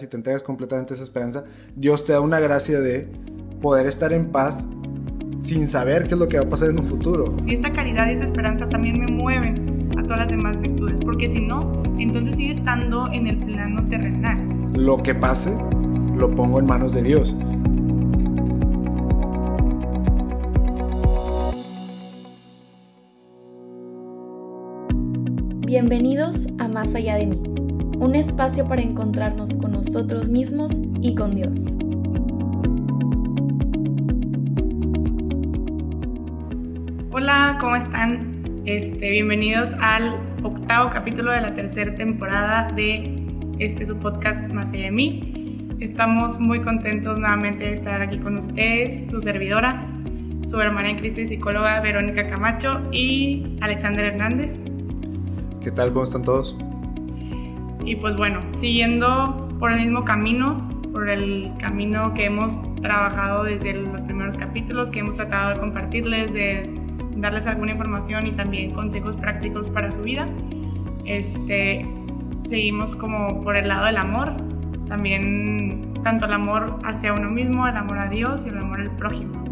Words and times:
si 0.00 0.06
te 0.06 0.16
entregas 0.16 0.44
completamente 0.44 0.94
esa 0.94 1.02
esperanza, 1.02 1.42
Dios 1.74 2.04
te 2.04 2.12
da 2.12 2.20
una 2.20 2.38
gracia 2.38 2.78
de 2.78 3.08
poder 3.60 3.86
estar 3.86 4.12
en 4.12 4.30
paz 4.30 4.68
sin 5.40 5.66
saber 5.66 6.06
qué 6.06 6.14
es 6.14 6.20
lo 6.20 6.28
que 6.28 6.38
va 6.38 6.44
a 6.44 6.48
pasar 6.48 6.70
en 6.70 6.78
un 6.78 6.86
futuro. 6.86 7.34
Y 7.44 7.54
esta 7.54 7.72
caridad 7.72 8.08
y 8.08 8.12
esa 8.12 8.22
esperanza 8.22 8.68
también 8.68 9.00
me 9.00 9.10
mueven 9.10 9.90
a 9.98 10.04
todas 10.04 10.20
las 10.20 10.28
demás 10.28 10.56
virtudes, 10.60 11.00
porque 11.04 11.28
si 11.28 11.40
no, 11.40 11.82
entonces 11.98 12.36
sigue 12.36 12.52
estando 12.52 13.10
en 13.12 13.26
el 13.26 13.44
plano 13.44 13.88
terrenal. 13.88 14.38
Lo 14.74 15.02
que 15.02 15.16
pase, 15.16 15.52
lo 16.14 16.30
pongo 16.30 16.60
en 16.60 16.66
manos 16.66 16.94
de 16.94 17.02
Dios. 17.02 17.36
Bienvenidos 25.66 26.46
a 26.60 26.68
Más 26.68 26.94
allá 26.94 27.16
de 27.16 27.26
mí 27.26 27.67
un 28.00 28.14
espacio 28.14 28.68
para 28.68 28.80
encontrarnos 28.80 29.56
con 29.56 29.72
nosotros 29.72 30.28
mismos 30.28 30.80
y 31.00 31.16
con 31.16 31.34
Dios. 31.34 31.76
Hola, 37.10 37.58
¿cómo 37.60 37.74
están? 37.74 38.62
Este, 38.64 39.10
bienvenidos 39.10 39.74
al 39.80 40.14
octavo 40.44 40.90
capítulo 40.90 41.32
de 41.32 41.40
la 41.40 41.54
tercera 41.54 41.96
temporada 41.96 42.70
de 42.72 43.26
este 43.58 43.84
su 43.84 43.98
podcast 43.98 44.46
Más 44.52 44.72
allá 44.72 44.84
de 44.84 44.90
mí. 44.92 45.68
Estamos 45.80 46.38
muy 46.38 46.60
contentos 46.60 47.18
nuevamente 47.18 47.64
de 47.64 47.72
estar 47.72 48.00
aquí 48.00 48.18
con 48.18 48.36
ustedes, 48.36 49.10
su 49.10 49.20
servidora, 49.20 49.88
su 50.44 50.60
hermana 50.60 50.90
en 50.90 50.98
Cristo 50.98 51.20
y 51.20 51.26
psicóloga 51.26 51.80
Verónica 51.80 52.28
Camacho 52.30 52.80
y 52.92 53.56
Alexander 53.60 54.04
Hernández. 54.04 54.62
¿Qué 55.60 55.72
tal? 55.72 55.92
¿Cómo 55.92 56.04
están 56.04 56.22
todos? 56.22 56.56
Y 57.88 57.96
pues 57.96 58.16
bueno, 58.16 58.42
siguiendo 58.52 59.48
por 59.58 59.72
el 59.72 59.78
mismo 59.78 60.04
camino, 60.04 60.68
por 60.92 61.08
el 61.08 61.54
camino 61.58 62.12
que 62.12 62.26
hemos 62.26 62.54
trabajado 62.82 63.44
desde 63.44 63.72
los 63.72 64.02
primeros 64.02 64.36
capítulos, 64.36 64.90
que 64.90 64.98
hemos 64.98 65.16
tratado 65.16 65.54
de 65.54 65.60
compartirles, 65.60 66.34
de 66.34 66.70
darles 67.16 67.46
alguna 67.46 67.72
información 67.72 68.26
y 68.26 68.32
también 68.32 68.72
consejos 68.72 69.16
prácticos 69.16 69.68
para 69.68 69.90
su 69.90 70.02
vida. 70.02 70.28
Este, 71.06 71.86
seguimos 72.44 72.94
como 72.94 73.40
por 73.40 73.56
el 73.56 73.68
lado 73.68 73.86
del 73.86 73.96
amor, 73.96 74.34
también 74.86 75.94
tanto 76.04 76.26
el 76.26 76.34
amor 76.34 76.80
hacia 76.84 77.14
uno 77.14 77.30
mismo, 77.30 77.66
el 77.66 77.76
amor 77.78 78.00
a 78.00 78.10
Dios 78.10 78.44
y 78.44 78.50
el 78.50 78.58
amor 78.58 78.82
al 78.82 78.90
prójimo. 78.96 79.44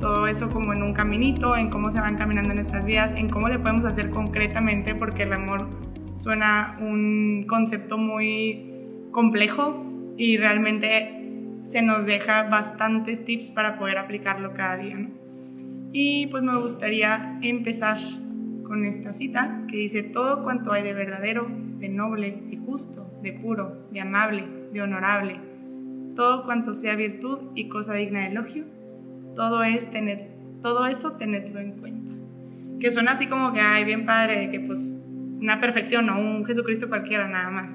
Todo 0.00 0.26
eso 0.26 0.50
como 0.50 0.72
en 0.72 0.82
un 0.82 0.94
caminito, 0.94 1.54
en 1.54 1.68
cómo 1.68 1.90
se 1.90 2.00
van 2.00 2.16
caminando 2.16 2.54
nuestras 2.54 2.86
vidas, 2.86 3.12
en 3.12 3.28
cómo 3.28 3.50
le 3.50 3.58
podemos 3.58 3.84
hacer 3.84 4.08
concretamente, 4.08 4.94
porque 4.94 5.24
el 5.24 5.34
amor 5.34 5.68
Suena 6.16 6.78
un 6.80 7.44
concepto 7.48 7.98
muy 7.98 8.70
complejo 9.10 9.84
y 10.16 10.36
realmente 10.36 11.20
se 11.64 11.82
nos 11.82 12.06
deja 12.06 12.44
bastantes 12.44 13.24
tips 13.24 13.50
para 13.50 13.78
poder 13.78 13.98
aplicarlo 13.98 14.54
cada 14.54 14.76
día. 14.76 15.08
Y 15.92 16.26
pues 16.28 16.42
me 16.42 16.60
gustaría 16.60 17.38
empezar 17.42 17.96
con 18.64 18.84
esta 18.84 19.12
cita 19.12 19.64
que 19.68 19.76
dice, 19.76 20.02
todo 20.02 20.42
cuanto 20.42 20.72
hay 20.72 20.82
de 20.82 20.92
verdadero, 20.92 21.48
de 21.78 21.88
noble, 21.88 22.42
de 22.48 22.56
justo, 22.56 23.10
de 23.22 23.32
puro, 23.32 23.88
de 23.92 24.00
amable, 24.00 24.44
de 24.72 24.82
honorable, 24.82 25.40
todo 26.14 26.44
cuanto 26.44 26.74
sea 26.74 26.96
virtud 26.96 27.38
y 27.54 27.68
cosa 27.68 27.94
digna 27.94 28.20
de 28.20 28.26
elogio, 28.26 28.64
todo, 29.36 29.64
es 29.64 29.90
tener, 29.90 30.30
todo 30.62 30.86
eso 30.86 31.16
tenedlo 31.16 31.60
en 31.60 31.72
cuenta. 31.72 32.14
Que 32.80 32.90
suena 32.90 33.12
así 33.12 33.26
como 33.26 33.52
que, 33.52 33.60
ay, 33.60 33.84
bien 33.84 34.06
padre, 34.06 34.38
de 34.40 34.50
que 34.50 34.60
pues 34.60 35.03
una 35.44 35.60
perfección 35.60 36.08
o 36.08 36.18
un 36.18 36.46
Jesucristo 36.46 36.88
cualquiera 36.88 37.28
nada 37.28 37.50
más. 37.50 37.70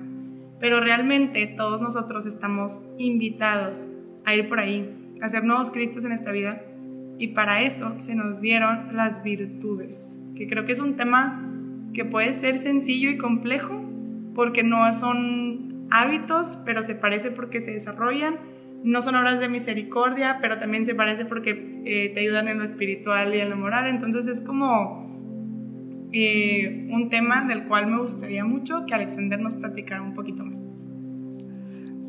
Pero 0.59 0.81
realmente 0.81 1.45
todos 1.55 1.79
nosotros 1.79 2.25
estamos 2.25 2.83
invitados 2.97 3.87
a 4.25 4.33
ir 4.33 4.49
por 4.49 4.59
ahí, 4.59 5.13
a 5.21 5.29
ser 5.29 5.43
nuevos 5.43 5.69
Cristos 5.69 6.03
en 6.03 6.11
esta 6.11 6.31
vida. 6.31 6.63
Y 7.19 7.27
para 7.29 7.61
eso 7.61 7.99
se 7.99 8.15
nos 8.15 8.41
dieron 8.41 8.95
las 8.95 9.21
virtudes, 9.23 10.19
que 10.35 10.47
creo 10.47 10.65
que 10.65 10.71
es 10.71 10.79
un 10.79 10.95
tema 10.95 11.47
que 11.93 12.05
puede 12.05 12.33
ser 12.33 12.57
sencillo 12.57 13.11
y 13.11 13.19
complejo, 13.19 13.79
porque 14.33 14.63
no 14.63 14.91
son 14.91 15.87
hábitos, 15.91 16.63
pero 16.65 16.81
se 16.81 16.95
parece 16.95 17.29
porque 17.29 17.61
se 17.61 17.71
desarrollan. 17.71 18.35
No 18.83 19.03
son 19.03 19.15
obras 19.15 19.39
de 19.39 19.47
misericordia, 19.47 20.39
pero 20.41 20.57
también 20.57 20.87
se 20.87 20.95
parece 20.95 21.25
porque 21.25 21.81
eh, 21.85 22.09
te 22.15 22.21
ayudan 22.21 22.47
en 22.47 22.57
lo 22.57 22.63
espiritual 22.63 23.35
y 23.35 23.41
en 23.41 23.51
lo 23.51 23.57
moral. 23.57 23.87
Entonces 23.87 24.25
es 24.25 24.41
como 24.41 25.08
eh, 26.11 26.87
un 26.91 27.09
tema 27.09 27.45
del 27.45 27.65
cual 27.65 27.87
me 27.87 28.01
gustaría 28.01 28.43
mucho 28.43 28.85
que 28.87 28.95
Alexander 28.95 29.39
nos 29.39 29.55
platicara 29.55 30.01
un 30.01 30.13
poquito 30.13 30.43
más. 30.43 30.57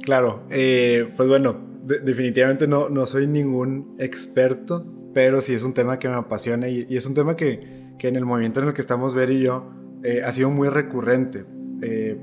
Claro, 0.03 0.45
eh, 0.51 1.09
pues 1.17 1.29
bueno, 1.29 1.61
definitivamente 1.85 2.67
no, 2.67 2.89
no 2.89 3.05
soy 3.05 3.27
ningún 3.27 3.95
experto, 3.99 4.87
pero 5.13 5.41
sí 5.43 5.53
es 5.53 5.63
un 5.63 5.75
tema 5.75 5.99
que 5.99 6.09
me 6.09 6.15
apasiona 6.15 6.69
y, 6.69 6.87
es 6.89 7.05
un 7.05 7.15
tema 7.15 7.37
que, 7.37 7.93
que, 7.99 8.09
en 8.09 8.17
el 8.17 8.25
movimiento 8.25 8.61
en 8.61 8.69
el 8.69 8.75
que 8.75 8.81
estamos 8.81 9.15
Ver 9.15 9.31
y 9.31 9.43
yo 9.43 9.71
eh, 10.03 10.23
ha 10.25 10.33
sido 10.33 10.51
muy 10.51 10.69
recurrente. 10.69 11.45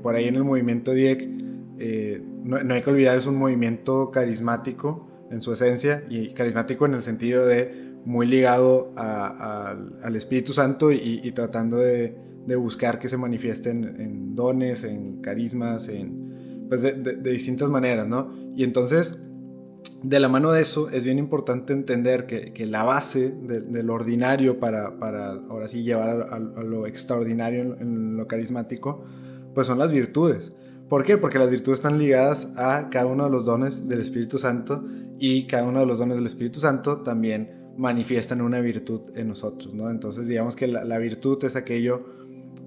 por 0.02 0.16
ahí 0.16 0.26
en 0.26 0.34
el 0.34 0.44
movimiento 0.44 0.92
DIEC, 0.92 1.28
no, 2.44 2.62
no 2.64 2.74
hay 2.74 2.82
que 2.82 2.90
olvidar, 2.90 3.16
es 3.16 3.26
un 3.26 3.36
movimiento 3.36 4.10
carismático 4.10 5.08
en 5.30 5.40
su 5.40 5.52
esencia 5.52 6.04
y 6.08 6.30
carismático 6.30 6.86
en 6.86 6.94
el 6.94 7.02
sentido 7.02 7.46
de 7.46 7.87
muy 8.04 8.26
ligado 8.26 8.90
al 8.96 10.16
Espíritu 10.16 10.52
Santo 10.52 10.90
y, 10.92 11.30
tratando 11.32 11.76
de, 11.76 12.16
buscar 12.56 12.98
que 12.98 13.08
se 13.08 13.18
manifiesten 13.18 13.84
en 13.98 14.34
dones, 14.34 14.84
en 14.84 15.20
carismas, 15.20 15.88
en, 15.88 16.66
pues 16.68 16.82
de, 16.82 16.92
distintas 17.16 17.68
maneras, 17.68 18.08
¿no? 18.08 18.32
Y 18.56 18.64
entonces, 18.64 19.20
de 20.02 20.20
la 20.20 20.28
mano 20.28 20.52
de 20.52 20.62
eso, 20.62 20.88
es 20.90 21.04
bien 21.04 21.18
importante 21.18 21.72
entender 21.72 22.26
que, 22.26 22.66
la 22.66 22.84
base 22.84 23.30
de, 23.30 23.82
lo 23.82 23.94
ordinario 23.94 24.58
para, 24.58 24.98
para, 24.98 25.32
ahora 25.32 25.68
sí, 25.68 25.82
llevar 25.82 26.28
a, 26.30 26.38
lo 26.38 26.86
extraordinario 26.86 27.76
en, 27.78 28.16
lo 28.16 28.26
carismático, 28.26 29.04
pues 29.54 29.66
son 29.66 29.78
las 29.78 29.92
virtudes. 29.92 30.52
¿Por 30.88 31.04
qué? 31.04 31.18
Porque 31.18 31.38
las 31.38 31.50
virtudes 31.50 31.80
están 31.80 31.98
ligadas 31.98 32.52
a 32.56 32.88
cada 32.90 33.06
uno 33.06 33.24
de 33.24 33.30
los 33.30 33.44
dones 33.44 33.88
del 33.88 34.00
Espíritu 34.00 34.38
Santo 34.38 34.84
y 35.18 35.46
cada 35.46 35.64
uno 35.64 35.80
de 35.80 35.86
los 35.86 35.98
dones 35.98 36.16
del 36.16 36.26
Espíritu 36.26 36.60
Santo 36.60 36.98
también 36.98 37.57
manifiestan 37.78 38.40
una 38.40 38.60
virtud 38.60 39.02
en 39.14 39.28
nosotros, 39.28 39.72
¿no? 39.72 39.88
Entonces 39.88 40.26
digamos 40.26 40.56
que 40.56 40.66
la, 40.66 40.98
virtud 40.98 41.42
es 41.44 41.54
aquello 41.54 42.04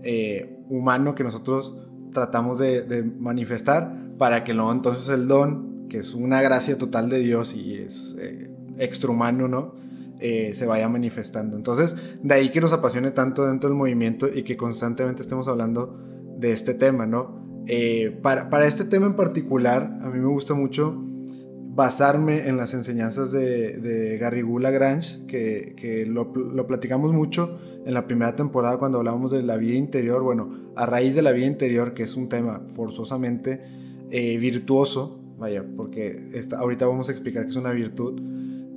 eh, 0.03 0.57
humano 0.69 1.13
que 1.13 1.23
nosotros 1.23 1.77
tratamos 2.13 2.57
de, 2.57 3.03
manifestar 3.19 3.93
para 4.17 4.43
que 4.43 4.53
luego 4.53 4.71
entonces 4.71 5.09
el 5.09 5.27
don, 5.27 5.87
que 5.89 5.97
es 5.97 6.13
una 6.13 6.41
gracia 6.41 6.77
total 6.77 7.09
de 7.09 7.19
Dios 7.19 7.53
y 7.53 7.75
es 7.75 8.15
eh, 8.19 8.51
extrahumano, 8.77 9.49
¿no? 9.49 9.75
Eh, 10.21 10.53
se 10.53 10.65
vaya 10.65 10.87
manifestando. 10.87 11.57
Entonces, 11.57 11.97
de 12.23 12.33
ahí 12.33 12.49
que 12.49 12.61
nos 12.61 12.71
apasione 12.71 13.11
tanto 13.11 13.45
dentro 13.45 13.69
del 13.69 13.77
movimiento 13.77 14.29
y 14.33 14.43
que 14.43 14.55
constantemente 14.55 15.21
estemos 15.21 15.47
hablando 15.49 15.99
de 16.37 16.51
este 16.51 16.73
tema, 16.73 17.05
¿no? 17.05 17.41
para, 18.21 18.49
para 18.49 18.65
este 18.65 18.83
tema 18.83 19.05
en 19.05 19.13
particular, 19.15 19.97
a 20.01 20.09
mí 20.09 20.19
me 20.19 20.27
gusta 20.27 20.53
mucho 20.53 21.01
basarme 21.73 22.49
en 22.49 22.57
las 22.57 22.73
enseñanzas 22.73 23.31
de, 23.31 23.77
de 23.77 24.17
Garrigou 24.17 24.59
Lagrange, 24.59 25.25
que, 25.25 25.73
que 25.77 26.05
lo, 26.05 26.33
lo, 26.33 26.67
platicamos 26.67 27.13
mucho 27.13 27.59
en 27.85 27.93
la 27.93 28.07
primera 28.07 28.35
temporada 28.35 28.77
cuando 28.77 28.97
hablábamos 28.97 29.31
de 29.31 29.41
la 29.41 29.55
vida 29.55 29.75
interior. 29.75 30.21
Bueno, 30.21 30.71
a 30.75 30.85
raíz 30.85 31.15
de 31.15 31.21
la 31.21 31.31
vida 31.31 31.45
interior, 31.45 31.93
que 31.93 32.03
es 32.03 32.17
un 32.17 32.27
tema 32.27 32.63
forzosamente 32.67 33.61
eh, 34.09 34.37
virtuoso, 34.37 35.17
vaya, 35.37 35.63
porque 35.77 36.29
esta, 36.33 36.59
ahorita 36.59 36.85
vamos 36.85 37.07
a 37.07 37.13
explicar 37.13 37.45
que 37.45 37.51
es 37.51 37.55
una 37.55 37.71
virtud, 37.71 38.19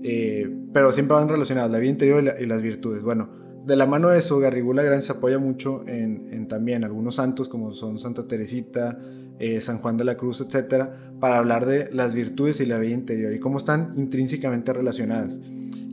eh, 0.04 0.48
pero 0.72 0.92
siempre 0.92 1.16
van 1.16 1.28
relacionadas 1.28 1.70
la 1.72 1.78
vida 1.78 1.90
interior 1.90 2.34
y, 2.40 2.46
las 2.46 2.62
virtudes. 2.62 3.02
Bueno, 3.02 3.28
de 3.66 3.74
la 3.74 3.86
mano 3.86 4.10
de 4.10 4.18
eso, 4.18 4.38
Garrigou 4.38 4.72
Lagrange 4.72 5.06
se 5.06 5.12
apoya 5.12 5.38
mucho 5.38 5.82
en 5.88 6.46
también 6.46 6.84
algunos 6.84 7.16
santos 7.16 7.48
como 7.48 7.72
son 7.72 7.98
Santa 7.98 8.28
Teresita, 8.28 8.98
eh, 9.38 9.60
San 9.60 9.78
Juan 9.78 9.96
de 9.96 10.04
la 10.04 10.16
Cruz, 10.16 10.40
etcétera, 10.40 10.96
para 11.20 11.38
hablar 11.38 11.66
de 11.66 11.90
las 11.92 12.14
virtudes 12.14 12.60
y 12.60 12.66
la 12.66 12.78
vida 12.78 12.94
interior 12.94 13.32
y 13.32 13.40
cómo 13.40 13.58
están 13.58 13.92
intrínsecamente 13.96 14.72
relacionadas. 14.72 15.40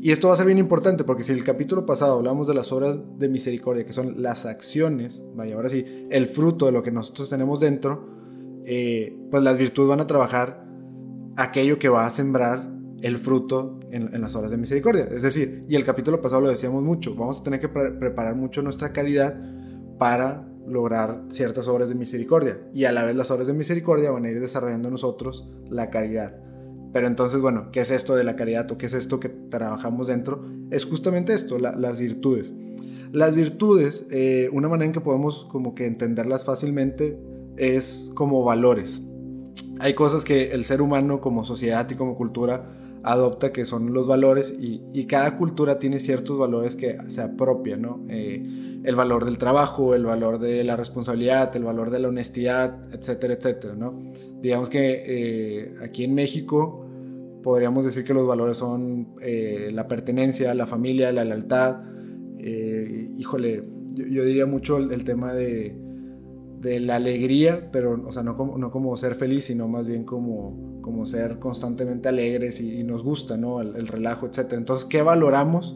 Y 0.01 0.11
esto 0.11 0.29
va 0.29 0.33
a 0.33 0.37
ser 0.37 0.47
bien 0.47 0.57
importante 0.57 1.03
porque 1.03 1.23
si 1.23 1.31
el 1.31 1.43
capítulo 1.43 1.85
pasado 1.85 2.15
hablamos 2.15 2.47
de 2.47 2.55
las 2.55 2.71
obras 2.71 2.97
de 3.19 3.29
misericordia, 3.29 3.85
que 3.85 3.93
son 3.93 4.21
las 4.21 4.45
acciones, 4.45 5.23
vaya, 5.35 5.55
ahora 5.55 5.69
sí, 5.69 5.85
el 6.09 6.25
fruto 6.25 6.65
de 6.65 6.71
lo 6.71 6.81
que 6.81 6.91
nosotros 6.91 7.29
tenemos 7.29 7.59
dentro, 7.59 8.09
eh, 8.65 9.17
pues 9.29 9.43
las 9.43 9.57
virtudes 9.57 9.89
van 9.89 9.99
a 9.99 10.07
trabajar 10.07 10.65
aquello 11.37 11.77
que 11.77 11.89
va 11.89 12.05
a 12.05 12.09
sembrar 12.09 12.71
el 13.01 13.17
fruto 13.17 13.79
en, 13.91 14.21
las 14.21 14.35
obras 14.35 14.51
de 14.51 14.57
misericordia. 14.57 15.05
Es 15.05 15.23
decir, 15.23 15.65
y 15.67 15.75
el 15.75 15.83
capítulo 15.83 16.21
pasado 16.21 16.41
lo 16.41 16.49
decíamos 16.49 16.83
mucho, 16.83 17.15
vamos 17.15 17.41
a 17.41 17.43
tener 17.43 17.59
que 17.59 17.69
preparar 17.69 18.35
mucho 18.35 18.61
nuestra 18.61 18.93
caridad 18.93 19.35
para 19.97 20.47
lograr 20.67 21.23
ciertas 21.29 21.67
obras 21.67 21.89
de 21.89 21.95
misericordia. 21.95 22.59
Y 22.73 22.85
a 22.85 22.91
la 22.91 23.03
vez 23.03 23.15
las 23.15 23.31
obras 23.31 23.47
de 23.47 23.53
misericordia 23.53 24.11
van 24.11 24.25
a 24.25 24.29
ir 24.29 24.39
desarrollando 24.39 24.87
en 24.87 24.93
nosotros 24.93 25.51
la 25.69 25.89
caridad. 25.89 26.35
Pero 26.93 27.07
entonces, 27.07 27.41
bueno, 27.41 27.71
¿qué 27.71 27.81
es 27.81 27.91
esto 27.91 28.15
de 28.15 28.23
la 28.23 28.35
caridad 28.35 28.69
o 28.71 28.77
qué 28.77 28.85
es 28.85 28.93
esto 28.93 29.19
que 29.19 29.29
trabajamos 29.29 30.07
dentro? 30.07 30.45
Es 30.71 30.85
justamente 30.85 31.33
esto, 31.33 31.57
las 31.57 31.99
virtudes. 31.99 32.53
Las 33.11 33.35
virtudes, 33.35 34.07
eh, 34.11 34.49
una 34.53 34.69
manera 34.69 34.85
en 34.85 34.93
que 34.93 35.01
podemos 35.01 35.45
como 35.45 35.75
que 35.75 35.85
entenderlas 35.85 36.45
fácilmente 36.45 37.17
es 37.57 38.11
como 38.13 38.43
valores. 38.43 39.01
hay 39.79 39.95
cosas 39.95 40.23
que 40.23 40.51
el 40.51 40.63
ser 40.63 40.81
humano 40.81 41.21
como 41.21 41.43
sociedad 41.43 41.89
y 41.89 41.95
como 41.95 42.15
cultura 42.15 42.80
adopta 43.03 43.51
que 43.51 43.65
son 43.65 43.93
los 43.93 44.07
valores 44.07 44.55
y, 44.59 44.81
cada 45.05 45.35
cultura 45.35 45.77
tiene 45.79 45.99
ciertos 45.99 46.37
valores 46.37 46.75
que 46.75 46.97
se 47.09 47.21
apropian, 47.21 47.81
¿no? 47.81 48.05
Eh, 48.07 48.79
el 48.83 48.95
valor 48.95 49.25
del 49.25 49.37
trabajo, 49.37 49.93
el 49.93 50.05
valor 50.05 50.39
de 50.39 50.63
la 50.63 50.77
responsabilidad, 50.77 51.53
el 51.55 51.63
valor 51.63 51.89
de 51.89 51.99
la 51.99 52.07
honestidad, 52.07 52.93
etcétera, 52.93 53.33
etcétera, 53.33 53.75
¿no? 53.75 53.99
Digamos 54.39 54.69
que 54.69 55.03
eh, 55.05 55.75
aquí 55.83 56.05
en 56.05 56.15
México 56.15 56.85
podríamos 57.43 57.83
decir 57.83 58.05
que 58.05 58.13
los 58.13 58.25
valores 58.25 58.57
son 58.57 59.15
eh, 59.21 59.69
la 59.73 59.87
pertenencia, 59.87 60.53
la 60.55 60.65
familia, 60.65 61.11
la 61.11 61.25
lealtad, 61.25 61.81
híjole, 63.17 63.63
yo, 63.91 64.23
diría 64.23 64.45
mucho 64.45 64.77
el 64.77 65.03
tema 65.03 65.33
de 65.33 65.75
de 66.61 66.79
la 66.79 66.97
alegría, 66.97 67.69
pero, 67.71 68.03
o 68.05 68.13
sea, 68.13 68.21
no 68.21 68.35
como, 68.35 68.57
no 68.57 68.69
como 68.69 68.95
ser 68.95 69.15
feliz, 69.15 69.45
sino 69.45 69.67
más 69.67 69.87
bien 69.87 70.03
como, 70.03 70.79
como 70.81 71.07
ser 71.07 71.39
constantemente 71.39 72.07
alegres 72.07 72.61
y, 72.61 72.83
nos 72.83 73.03
gusta, 73.03 73.35
¿no? 73.35 73.61
El, 73.61 73.87
relajo, 73.87 74.27
etc. 74.27 74.53
Entonces, 74.53 74.85
¿qué 74.85 75.01
valoramos? 75.01 75.75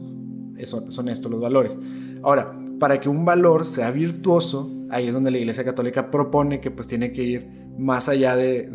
Eso, 0.58 0.90
son 0.92 1.10
estos 1.10 1.32
los 1.32 1.42
valores. 1.42 1.80
Ahora, 2.22 2.56
para 2.80 3.00
que 3.00 3.10
un 3.10 3.26
valor 3.26 3.66
sea 3.66 3.90
virtuoso, 3.90 4.72
ahí 4.92 5.08
es 5.08 5.14
donde 5.14 5.32
la 5.32 5.40
Iglesia 5.40 5.64
Católica 5.64 6.12
propone 6.12 6.62
que 6.62 6.70
pues 6.70 6.88
tiene 6.88 7.12
que 7.12 7.24
ir 7.24 7.50
más 7.80 8.08
allá 8.08 8.36
de, 8.36 8.70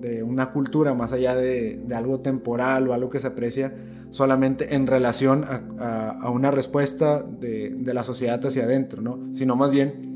de, 0.00 0.22
una 0.22 0.50
cultura, 0.50 0.94
más 0.94 1.12
allá 1.12 1.34
de, 1.34 1.82
de, 1.86 1.94
algo 1.94 2.20
temporal 2.20 2.88
o 2.88 2.94
algo 2.94 3.10
que 3.10 3.20
se 3.20 3.26
aprecia 3.26 3.74
solamente 4.10 4.74
en 4.74 4.86
relación 4.86 5.44
a, 5.44 6.10
a, 6.10 6.30
una 6.30 6.50
respuesta 6.50 7.22
de, 7.22 7.76
la 7.92 8.02
sociedad 8.02 8.44
hacia 8.44 8.64
adentro, 8.64 9.02
¿no? 9.02 9.32
Sino 9.32 9.56
más 9.56 9.70
bien 9.70 10.09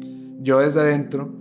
yo 0.45 0.61
desde 0.61 0.81
adentro 0.81 1.33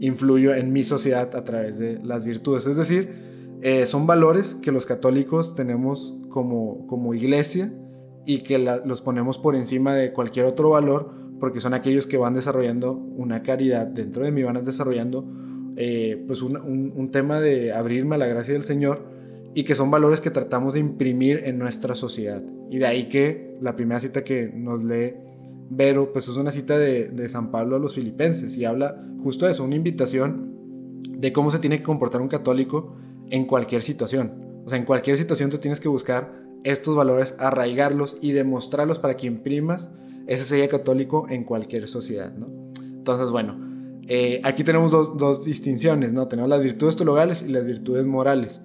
influyo 0.00 0.54
en 0.54 0.72
mi 0.72 0.84
sociedad 0.84 1.34
a 1.36 1.44
través 1.44 1.78
de 1.78 1.98
las 2.02 2.24
virtudes. 2.24 2.66
Es 2.66 2.76
decir, 2.76 3.58
eh, 3.60 3.86
son 3.86 4.06
valores 4.06 4.54
que 4.54 4.72
los 4.72 4.86
católicos 4.86 5.54
tenemos 5.54 6.16
como, 6.28 6.86
como 6.86 7.12
iglesia 7.12 7.72
y 8.24 8.38
que 8.38 8.58
los 8.58 9.00
ponemos 9.00 9.38
por 9.38 9.56
encima 9.56 9.94
de 9.94 10.12
cualquier 10.12 10.46
otro 10.46 10.70
valor 10.70 11.12
porque 11.40 11.58
son 11.58 11.74
aquellos 11.74 12.06
que 12.06 12.16
van 12.16 12.34
desarrollando 12.34 12.92
una 12.92 13.42
caridad 13.42 13.86
dentro 13.86 14.24
de 14.24 14.30
mí, 14.30 14.44
van 14.44 14.62
desarrollando 14.62 15.28
eh, 15.76 16.22
pues 16.26 16.40
un, 16.40 16.56
un, 16.56 17.10
tema 17.10 17.40
de 17.40 17.72
abrirme 17.72 18.14
a 18.14 18.18
la 18.18 18.26
gracia 18.26 18.54
del 18.54 18.62
Señor 18.62 19.08
y 19.54 19.64
que 19.64 19.74
son 19.74 19.90
valores 19.90 20.20
que 20.20 20.30
tratamos 20.30 20.74
de 20.74 20.80
imprimir 20.80 21.42
en 21.44 21.58
nuestra 21.58 21.96
sociedad. 21.96 22.42
Y 22.70 22.78
de 22.78 22.86
ahí 22.86 23.08
que 23.08 23.56
la 23.60 23.74
primera 23.74 23.98
cita 23.98 24.22
que 24.22 24.52
nos 24.54 24.84
lee 24.84 25.14
Vero, 25.74 26.12
pues 26.12 26.28
es 26.28 26.36
una 26.36 26.52
cita 26.52 26.78
de, 26.78 27.28
San 27.30 27.50
Pablo 27.50 27.76
a 27.76 27.78
los 27.78 27.94
filipenses 27.94 28.58
y 28.58 28.66
habla 28.66 29.02
justo 29.22 29.46
de 29.46 29.52
eso, 29.52 29.64
una 29.64 29.74
invitación 29.74 30.52
de 31.08 31.32
cómo 31.32 31.50
se 31.50 31.58
tiene 31.60 31.78
que 31.78 31.84
comportar 31.84 32.20
un 32.20 32.28
católico 32.28 32.94
en 33.30 33.46
cualquier 33.46 33.82
situación. 33.82 34.60
O 34.66 34.68
sea, 34.68 34.78
en 34.78 34.84
cualquier 34.84 35.16
situación 35.16 35.48
tú 35.48 35.56
tienes 35.56 35.80
que 35.80 35.88
buscar 35.88 36.42
estos 36.62 36.94
valores, 36.94 37.36
arraigarlos 37.38 38.18
y 38.20 38.32
demostrarlos 38.32 38.98
para 38.98 39.16
que 39.16 39.26
imprimas 39.26 39.90
ese 40.26 40.44
sello 40.44 40.68
católico 40.68 41.26
en 41.30 41.44
cualquier 41.44 41.88
sociedad, 41.88 42.36
¿no? 42.36 42.48
Entonces, 42.82 43.30
bueno, 43.30 43.56
eh, 44.08 44.42
aquí 44.44 44.64
tenemos 44.64 44.92
dos, 44.92 45.16
dos, 45.16 45.42
distinciones, 45.42 46.12
¿no? 46.12 46.28
Tenemos 46.28 46.50
las 46.50 46.62
virtudes 46.62 46.96
teologales 46.96 47.42
y 47.42 47.50
las 47.50 47.64
virtudes 47.64 48.04
morales. 48.04 48.60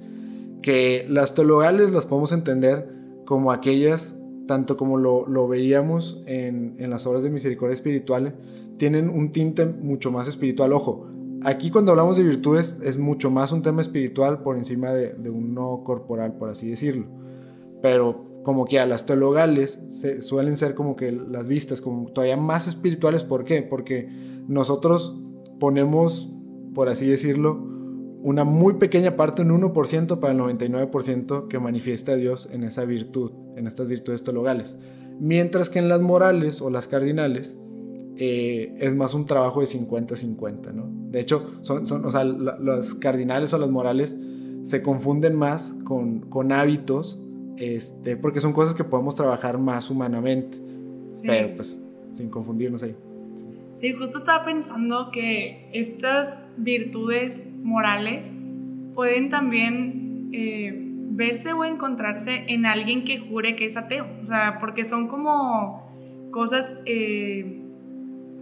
Que 0.62 1.06
las 1.10 1.36
teologales 1.36 1.94
las 1.94 2.06
podemos 2.06 2.34
entender 2.34 2.90
como 3.26 3.52
aquellas 3.54 4.18
tanto 4.48 4.78
como 4.78 4.98
lo, 4.98 5.48
veíamos 5.48 6.24
en, 6.26 6.76
las 6.90 7.06
obras 7.06 7.24
de 7.24 7.30
misericordia 7.30 7.74
espirituales, 7.74 8.34
tienen 8.78 9.10
un 9.10 9.32
tinte 9.32 9.66
mucho 9.66 10.12
más 10.12 10.28
espiritual. 10.28 10.74
Ojo, 10.74 11.08
aquí 11.44 11.70
cuando 11.70 11.92
hablamos 11.92 12.18
de 12.18 12.24
virtudes 12.24 12.80
es 12.84 12.98
mucho 12.98 13.30
más 13.30 13.52
un 13.52 13.62
tema 13.62 13.82
espiritual 13.82 14.42
por 14.42 14.58
encima 14.58 14.92
de, 14.92 15.14
de 15.14 15.30
un 15.30 15.54
no 15.54 15.84
corporal, 15.84 16.38
por 16.38 16.50
así 16.50 16.70
decirlo. 16.70 17.08
Pero 17.82 18.28
como 18.48 18.64
que 18.64 18.80
a 18.80 18.86
las 18.86 19.06
teologales 19.06 19.80
se, 19.90 20.22
suelen 20.22 20.56
ser 20.56 20.74
como 20.74 20.96
que 20.96 21.12
las 21.12 21.50
vistas 21.50 21.82
como 21.82 22.08
todavía 22.08 22.38
más 22.38 22.66
espirituales. 22.66 23.26
¿Por 23.26 23.44
qué? 23.44 23.62
Porque 23.62 24.10
nosotros 24.48 25.20
ponemos, 25.60 26.32
por 26.74 26.88
así 26.88 27.08
decirlo, 27.08 27.62
una 28.24 28.46
muy 28.46 28.76
pequeña 28.76 29.18
parte, 29.18 29.42
un 29.42 29.50
1% 29.62 30.20
para 30.20 30.32
el 30.32 30.40
99% 30.40 31.50
que 31.50 31.60
manifiesta 31.60 32.16
Dios 32.16 32.50
en 32.52 32.64
esa 32.64 32.86
virtud, 32.86 33.32
en 33.58 33.68
estas 33.68 33.88
virtudes 33.88 34.24
teologales. 34.24 34.78
Mientras 35.20 35.70
que 35.70 35.80
en 35.80 35.90
las 35.90 36.02
morales 36.02 36.62
o 36.62 36.70
las 36.70 36.88
cardinales 36.88 37.58
eh, 38.18 38.74
es 38.80 38.96
más 38.96 39.14
un 39.14 39.26
trabajo 39.26 39.60
de 39.60 39.68
50-50, 39.68 40.74
¿no? 40.74 40.90
De 41.12 41.20
hecho, 41.20 41.60
son, 41.62 41.86
son, 41.86 42.06
o 42.06 42.12
sea, 42.12 42.24
las 42.24 42.96
cardinales 42.96 43.54
o 43.54 43.58
las 43.58 43.70
morales 43.70 44.16
se 44.64 44.82
confunden 44.82 45.36
más 45.36 45.76
con, 45.84 46.22
con 46.22 46.52
hábitos, 46.52 47.24
este, 47.58 48.18
porque 48.18 48.42
son 48.42 48.54
cosas 48.54 48.76
que 48.76 48.84
podemos 48.84 49.16
trabajar 49.16 49.58
más 49.58 49.90
humanamente, 49.90 50.60
pero 51.24 51.56
pues 51.56 51.82
sin 52.10 52.30
confundirnos 52.30 52.84
ahí. 52.84 52.96
Sí, 53.76 53.94
justo 53.94 54.18
estaba 54.18 54.44
pensando 54.44 55.12
que 55.12 55.70
estas 55.72 56.42
virtudes 56.58 57.46
morales 57.62 58.32
pueden 58.96 59.30
también 59.30 60.30
eh, 60.34 60.87
verse 61.18 61.52
o 61.52 61.66
encontrarse 61.66 62.46
en 62.48 62.68
alguien 62.68 63.04
que 63.04 63.18
jure 63.18 63.56
que 63.56 63.66
es 63.66 63.76
ateo. 63.76 64.08
O 64.22 64.26
sea, 64.26 64.58
porque 64.60 64.86
son 64.86 65.08
como 65.08 66.30
cosas 66.32 66.66
eh, 66.86 67.64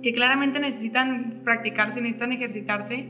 que 0.04 0.13
claramente 0.13 0.60
necesitan 0.60 1.42
practicarse, 1.45 2.01
necesitan 2.01 2.33
ejercitarse, 2.33 3.07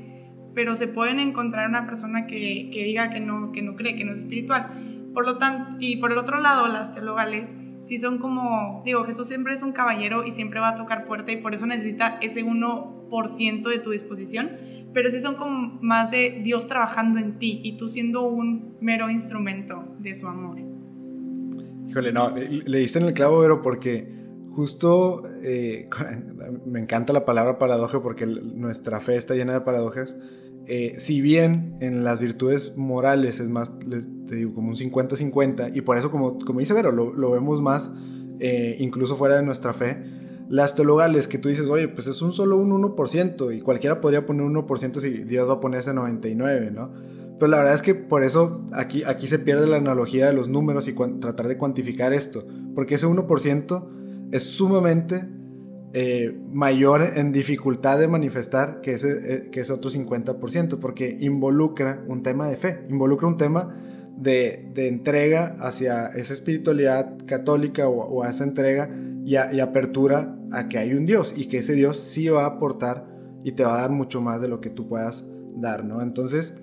pero 0.53 0.75
se 0.75 0.88
pueden 0.88 1.19
encontrar 1.19 1.67
una 1.67 1.88
persona 1.88 2.27
que, 2.27 2.69
que 2.71 2.83
diga 2.83 3.09
que 3.09 3.19
no, 3.19 3.51
que 3.51 3.63
no 3.63 3.75
cree, 3.75 3.95
que 3.95 4.06
no 4.06 4.12
es 4.12 4.19
espiritual. 4.19 4.69
Por 5.15 5.25
lo 5.25 5.39
tanto, 5.39 5.77
y 5.79 5.97
por 5.97 6.11
el 6.11 6.19
otro 6.19 6.39
lado, 6.39 6.68
las 6.68 6.94
teologales 6.94 7.56
sí 7.83 7.97
son 7.97 8.19
como, 8.19 8.83
digo, 8.85 9.03
Jesús 9.03 9.27
siempre 9.27 9.53
es 9.53 9.63
un 9.63 9.71
caballero 9.71 10.25
y 10.25 10.31
siempre 10.31 10.59
va 10.59 10.69
a 10.69 10.75
tocar 10.75 11.06
puerta 11.06 11.31
y 11.31 11.38
por 11.38 11.56
eso 11.56 11.65
necesita 11.65 12.18
ese 12.21 12.44
1% 12.45 13.69
de 13.69 13.79
tu 13.79 13.91
disposición, 13.91 14.51
pero 14.95 15.12
sí 15.12 15.19
son 15.19 15.36
como 15.36 15.77
más 15.81 16.09
de 16.09 16.39
Dios 16.42 16.68
trabajando 16.68 17.19
en 17.19 17.38
ti 17.38 17.59
y 17.63 17.75
tú 17.75 17.89
siendo 17.89 18.24
un 18.24 18.77
mero 18.80 19.12
instrumento 19.12 19.94
de 20.00 20.15
su 20.15 20.25
amor. 20.25 20.57
Híjole, 21.89 22.13
no, 22.13 22.33
le 22.33 22.80
diste 22.80 23.00
en 23.00 23.06
el 23.06 23.13
clavo, 23.13 23.42
pero 23.42 23.62
porque 23.62 24.09
justo 24.51 25.24
eh, 25.44 25.89
me 26.65 26.80
encanta 26.80 27.12
la 27.12 27.25
palabra 27.25 27.59
paradoja 27.59 28.01
porque 28.01 28.25
nuestra 28.25 29.01
fe 29.01 29.18
está 29.18 29.36
llena 29.36 29.51
de 29.51 29.62
paradojas. 29.62 30.15
Eh, 30.65 30.95
si 30.97 31.19
bien 31.19 31.75
en 31.81 32.06
las 32.06 32.21
virtudes 32.21 32.77
morales 32.77 33.42
es 33.42 33.50
más, 33.50 33.77
te 33.80 34.36
digo, 34.36 34.53
como 34.53 34.69
un 34.69 34.75
50-50, 34.77 35.75
y 35.75 35.81
por 35.81 35.97
eso, 35.97 36.09
como, 36.09 36.40
como 36.40 36.61
dice 36.61 36.73
Vero, 36.73 36.94
lo, 36.94 37.31
vemos 37.31 37.61
más 37.61 37.92
eh, 38.40 38.78
incluso 38.80 39.18
fuera 39.18 39.35
de 39.35 39.44
nuestra 39.44 39.73
fe, 39.73 40.15
las 40.49 40.75
teologales 40.75 41.28
que 41.28 41.37
tú 41.37 41.49
dices, 41.49 41.68
oye, 41.69 41.87
pues 41.87 42.07
es 42.07 42.21
un 42.21 42.33
solo 42.33 42.57
un 42.57 42.71
1%, 42.71 43.56
y 43.56 43.61
cualquiera 43.61 44.02
podría 44.02 44.25
poner 44.25 44.44
un 44.44 44.56
1% 44.56 44.99
si 44.99 45.23
Dios 45.23 45.49
va 45.49 45.54
a 45.54 45.59
poner 45.59 45.80
ese 45.80 45.94
99, 45.94 46.71
¿no? 46.71 46.92
Pero 47.37 47.49
la 47.49 47.57
verdad 47.57 47.73
es 47.73 47.81
que 47.81 47.95
por 47.95 48.23
eso 48.23 48.64
aquí, 48.73 49.04
aquí 49.04 49.28
se 49.28 49.40
pierde 49.40 49.68
la 49.68 49.78
analogía 49.78 50.28
de 50.28 50.33
los 50.33 50.47
números 50.47 50.87
y 50.87 50.94
tratar 50.94 51.47
de 51.47 51.57
cuantificar 51.57 52.14
esto, 52.14 52.45
porque 52.73 52.95
ese 52.95 53.07
1% 53.07 53.87
es 54.31 54.44
sumamente 54.44 55.28
eh, 55.94 56.37
mayor 56.52 57.04
en 57.16 57.31
dificultad 57.31 57.97
de 57.97 58.07
manifestar 58.07 58.81
que 58.81 58.94
ese, 58.94 59.33
eh, 59.33 59.49
que 59.49 59.61
ese 59.61 59.73
otro 59.73 59.90
50%, 59.90 60.80
porque 60.80 61.18
involucra 61.21 62.04
un 62.07 62.21
tema 62.21 62.47
de 62.47 62.57
fe, 62.57 62.85
involucra 62.90 63.28
un 63.28 63.37
tema 63.37 63.75
de, 64.18 64.69
de 64.73 64.87
entrega 64.87 65.56
hacia 65.59 66.07
esa 66.07 66.33
espiritualidad 66.33 67.18
católica 67.25 67.87
o, 67.87 68.23
a 68.23 68.30
esa 68.30 68.44
entrega 68.44 68.90
y, 69.25 69.59
apertura 69.59 70.37
a 70.51 70.69
que 70.69 70.77
hay 70.77 70.94
un 70.94 71.05
Dios 71.05 71.33
y 71.35 71.47
que 71.47 71.57
ese 71.57 71.73
Dios 71.73 71.99
sí 71.99 72.29
va 72.29 72.44
a 72.44 72.47
aportar 72.47 73.07
y 73.44 73.53
te 73.53 73.63
va 73.63 73.77
a 73.77 73.81
dar 73.81 73.89
mucho 73.89 74.21
más 74.21 74.39
de 74.39 74.47
lo 74.47 74.61
que 74.61 74.69
tú 74.69 74.87
puedas 74.87 75.25
dar, 75.55 75.83
¿no? 75.83 76.01
Entonces, 76.01 76.59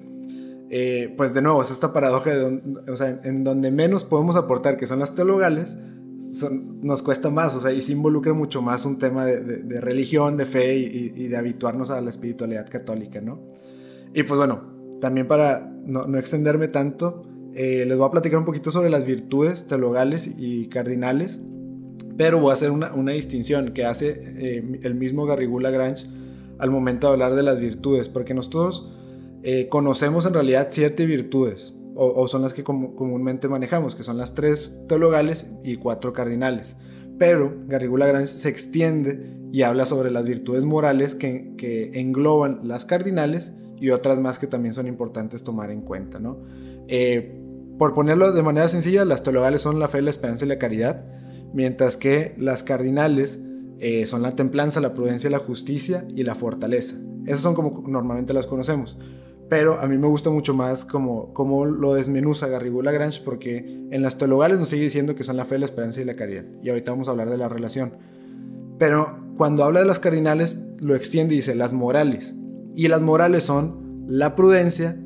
eh, 0.70 1.12
pues 1.16 1.34
de 1.34 1.42
nuevo, 1.42 1.60
es 1.62 1.70
esta 1.70 1.92
paradoja 1.92 2.30
de 2.30 2.96
sea, 2.96 3.20
en 3.24 3.44
donde 3.44 3.70
menos 3.70 4.04
podemos 4.04 4.36
aportar, 4.36 4.76
que 4.76 4.86
son 4.86 5.00
las 5.00 5.14
teologales, 5.14 5.76
nos 6.82 7.02
cuesta 7.02 7.30
más, 7.30 7.54
o 7.54 7.60
sea, 7.60 7.72
y 7.72 7.82
se 7.82 7.92
involucra 7.92 8.32
mucho 8.32 8.62
más 8.62 8.86
un 8.86 8.98
tema 8.98 9.26
de, 9.26 9.80
religión, 9.80 10.36
de 10.36 10.46
fe 10.46 10.76
y, 10.76 11.28
de 11.28 11.36
habituarnos 11.36 11.90
a 11.90 12.00
la 12.00 12.10
espiritualidad 12.10 12.68
católica, 12.70 13.20
¿no? 13.20 13.40
Y 14.14 14.22
pues 14.22 14.38
bueno, 14.38 14.62
también 15.00 15.26
para 15.26 15.74
no, 15.84 16.16
extenderme 16.16 16.68
tanto, 16.68 17.24
eh, 17.54 17.84
les 17.86 17.98
voy 17.98 18.06
a 18.06 18.10
platicar 18.10 18.38
un 18.38 18.46
poquito 18.46 18.70
sobre 18.70 18.88
las 18.88 19.04
virtudes 19.04 19.66
teologales 19.66 20.30
y 20.38 20.68
cardinales, 20.68 21.40
pero 22.16 22.40
voy 22.40 22.50
a 22.50 22.54
hacer 22.54 22.70
una, 22.70 23.12
distinción 23.12 23.72
que 23.72 23.84
hace 23.84 24.10
eh, 24.38 24.80
el 24.82 24.94
mismo 24.94 25.26
Garrigou 25.26 25.60
Lagrange 25.60 26.06
al 26.58 26.70
momento 26.70 27.06
de 27.08 27.14
hablar 27.14 27.34
de 27.34 27.42
las 27.42 27.60
virtudes, 27.60 28.08
porque 28.08 28.34
nosotros 28.34 28.92
eh, 29.42 29.68
conocemos 29.68 30.26
en 30.26 30.34
realidad 30.34 30.68
siete 30.70 31.06
virtudes, 31.06 31.74
o, 31.94 32.26
son 32.26 32.42
las 32.42 32.54
que 32.54 32.62
comúnmente 32.62 33.48
manejamos, 33.48 33.94
que 33.94 34.02
son 34.02 34.16
las 34.16 34.34
tres 34.34 34.84
teologales 34.88 35.50
y 35.62 35.76
cuatro 35.76 36.12
cardinales. 36.12 36.76
Pero 37.18 37.54
Garrigou 37.66 37.96
Lagrange 37.98 38.28
se 38.28 38.48
extiende 38.48 39.36
y 39.50 39.62
habla 39.62 39.84
sobre 39.84 40.10
las 40.10 40.24
virtudes 40.24 40.64
morales 40.64 41.14
que, 41.14 41.90
engloban 41.94 42.60
las 42.66 42.84
cardinales 42.84 43.52
y 43.78 43.90
otras 43.90 44.20
más 44.20 44.38
que 44.38 44.46
también 44.46 44.72
son 44.72 44.86
importantes 44.86 45.42
tomar 45.42 45.70
en 45.70 45.82
cuenta, 45.82 46.18
¿no? 46.18 46.38
Eh, 46.88 47.38
por 47.78 47.94
ponerlo 47.94 48.32
de 48.32 48.42
manera 48.42 48.68
sencilla, 48.68 49.04
las 49.04 49.22
teologales 49.22 49.60
son 49.60 49.80
la 49.80 49.88
fe, 49.88 50.00
la 50.02 50.10
esperanza 50.10 50.44
y 50.44 50.48
la 50.48 50.58
caridad, 50.58 51.04
mientras 51.52 51.96
que 51.96 52.34
las 52.38 52.62
cardinales 52.62 53.40
eh, 53.78 54.06
son 54.06 54.22
la 54.22 54.36
templanza, 54.36 54.80
la 54.80 54.94
prudencia, 54.94 55.28
la 55.30 55.38
justicia 55.38 56.06
y 56.14 56.22
la 56.22 56.34
fortaleza. 56.34 56.96
Esas 57.26 57.40
son 57.40 57.54
como 57.54 57.82
normalmente 57.88 58.32
las 58.32 58.46
conocemos. 58.46 58.96
Pero 59.48 59.80
a 59.80 59.86
mí 59.86 59.98
me 59.98 60.06
gusta 60.06 60.30
mucho 60.30 60.54
más 60.54 60.84
como, 60.84 61.34
como 61.34 61.66
lo 61.66 61.94
desmenuza 61.94 62.46
Garrigou 62.46 62.80
Lagrange 62.80 63.20
porque 63.22 63.86
en 63.90 64.00
las 64.00 64.16
teologales 64.16 64.58
nos 64.58 64.70
sigue 64.70 64.84
diciendo 64.84 65.14
que 65.14 65.24
son 65.24 65.36
la 65.36 65.44
fe, 65.44 65.58
la 65.58 65.66
esperanza 65.66 66.00
y 66.00 66.04
la 66.04 66.16
caridad. 66.16 66.44
Y 66.62 66.70
ahorita 66.70 66.92
vamos 66.92 67.08
a 67.08 67.10
hablar 67.10 67.28
de 67.28 67.36
la 67.36 67.48
relación. 67.48 67.98
Pero 68.78 69.14
cuando 69.36 69.64
habla 69.64 69.80
de 69.80 69.86
las 69.86 69.98
cardinales 69.98 70.64
lo 70.78 70.94
extiende 70.94 71.34
y 71.34 71.38
dice 71.38 71.54
las 71.54 71.72
morales. 71.72 72.34
Y 72.74 72.88
las 72.88 73.02
morales 73.02 73.42
son 73.44 74.06
la 74.08 74.34
prudencia, 74.36 74.98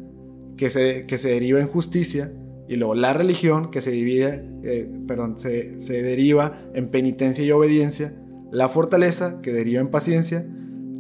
que 0.57 0.71
se, 0.71 1.07
que 1.07 1.19
se 1.19 1.31
deriva 1.31 1.61
en 1.61 1.67
justicia, 1.67 2.33
y 2.69 2.77
luego 2.77 2.95
la 2.95 3.13
religión, 3.13 3.71
que 3.71 3.81
se, 3.81 3.91
divide, 3.91 4.49
eh, 4.63 4.91
perdón, 5.07 5.39
se, 5.39 5.79
se 5.79 6.03
deriva 6.03 6.61
en 6.75 6.89
penitencia 6.89 7.45
y 7.45 7.53
obediencia, 7.53 8.15
la 8.51 8.69
fortaleza, 8.69 9.41
que 9.43 9.53
deriva 9.53 9.81
en 9.81 9.89
paciencia, 9.89 10.47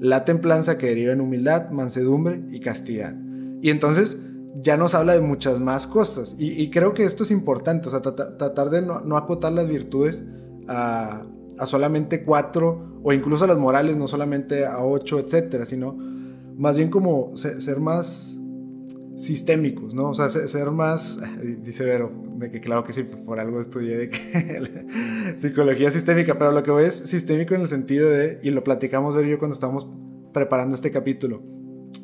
la 0.01 0.25
templanza, 0.25 0.79
que 0.79 0.87
deriva 0.87 1.13
en 1.13 1.21
humildad, 1.21 1.71
mansedumbre 1.71 2.43
y 2.51 2.61
castidad. 2.61 3.17
Y 3.63 3.71
entonces 3.71 4.19
ya 4.63 4.77
nos 4.77 4.95
habla 4.95 5.15
de 5.15 5.21
muchas 5.21 5.61
más 5.61 5.87
cosas. 5.87 6.37
Y, 6.39 6.71
creo 6.71 6.95
que 6.95 7.05
esto 7.05 7.25
es 7.25 7.31
importante, 7.31 7.89
o 7.89 7.91
sea, 7.91 8.01
tratar 8.01 8.71
de 8.71 8.83
no, 8.83 9.17
acotar 9.17 9.53
las 9.53 9.69
virtudes 9.69 10.25
a, 10.69 11.27
solamente 11.65 12.23
cuatro, 12.23 13.01
o 13.03 13.13
incluso 13.13 13.45
a 13.45 13.49
las 13.49 13.59
morales, 13.59 13.97
no 13.97 14.09
solamente 14.09 14.67
a 14.67 14.85
ocho, 14.85 15.19
etcétera, 15.19 15.65
sino 15.67 15.97
más 16.57 16.77
bien 16.77 16.91
como 16.91 17.37
ser 17.37 17.81
más 17.81 18.36
sistémicos, 19.17 19.95
¿no? 19.95 20.11
O 20.11 20.15
sea, 20.15 20.29
ser 20.29 20.71
más, 20.71 21.21
dice 21.63 21.85
Vero, 21.85 22.11
de 22.37 22.51
que 22.51 22.61
claro 22.61 22.85
que 22.85 22.93
sí, 22.93 23.03
pues, 23.03 23.21
por 23.21 23.41
algo 23.41 23.61
estudié 23.61 23.97
de 23.97 24.09
que 24.11 25.37
psicología 25.39 25.91
sistémica, 25.91 26.39
pero 26.39 26.53
lo 26.53 26.63
que 26.63 26.71
voy 26.71 26.85
es 26.85 26.95
sistémico 26.95 27.55
en 27.55 27.63
el 27.63 27.69
sentido 27.69 28.11
de, 28.11 28.39
y 28.43 28.51
lo 28.51 28.63
platicamos 28.63 29.15
Vero 29.15 29.29
y 29.29 29.31
yo 29.33 29.39
cuando 29.39 29.55
estábamos 29.55 29.89
preparando 30.33 30.75
este 30.75 30.91
capítulo, 30.91 31.43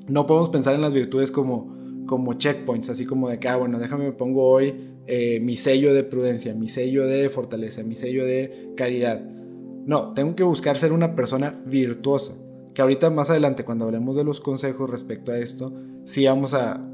no 0.09 0.27
podemos 0.27 0.49
pensar 0.49 0.75
en 0.75 0.81
las 0.81 0.95
virtudes 0.95 1.31
como, 1.31 2.05
como 2.07 2.35
checkpoints, 2.35 2.89
así 2.89 3.05
como 3.05 3.29
de 3.29 3.39
que, 3.39 3.49
ah, 3.49 3.57
bueno, 3.57 3.79
déjame 3.79 4.07
me 4.07 4.13
pongo 4.13 4.49
hoy 4.49 4.93
eh, 5.07 5.41
mi 5.41 5.57
sello 5.57 5.93
de 5.93 6.05
prudencia, 6.05 6.55
mi 6.55 6.69
sello 6.69 7.07
de 7.07 7.29
fortaleza, 7.29 7.83
mi 7.83 7.95
sello 7.95 8.25
de 8.25 8.73
caridad. 8.77 9.21
No, 9.85 10.13
tengo 10.13 10.35
que 10.37 10.45
buscar 10.45 10.79
ser 10.79 10.93
una 10.93 11.15
persona 11.15 11.61
virtuosa, 11.67 12.35
que 12.73 12.83
ahorita 12.83 13.11
más 13.11 13.29
adelante 13.31 13.65
cuando 13.65 13.85
hablemos 13.85 14.17
de 14.17 14.25
los 14.25 14.41
consejos 14.41 14.89
respecto 14.89 15.33
a 15.33 15.39
esto, 15.39 15.73
sí 16.05 16.25
vamos 16.25 16.55
a 16.55 16.89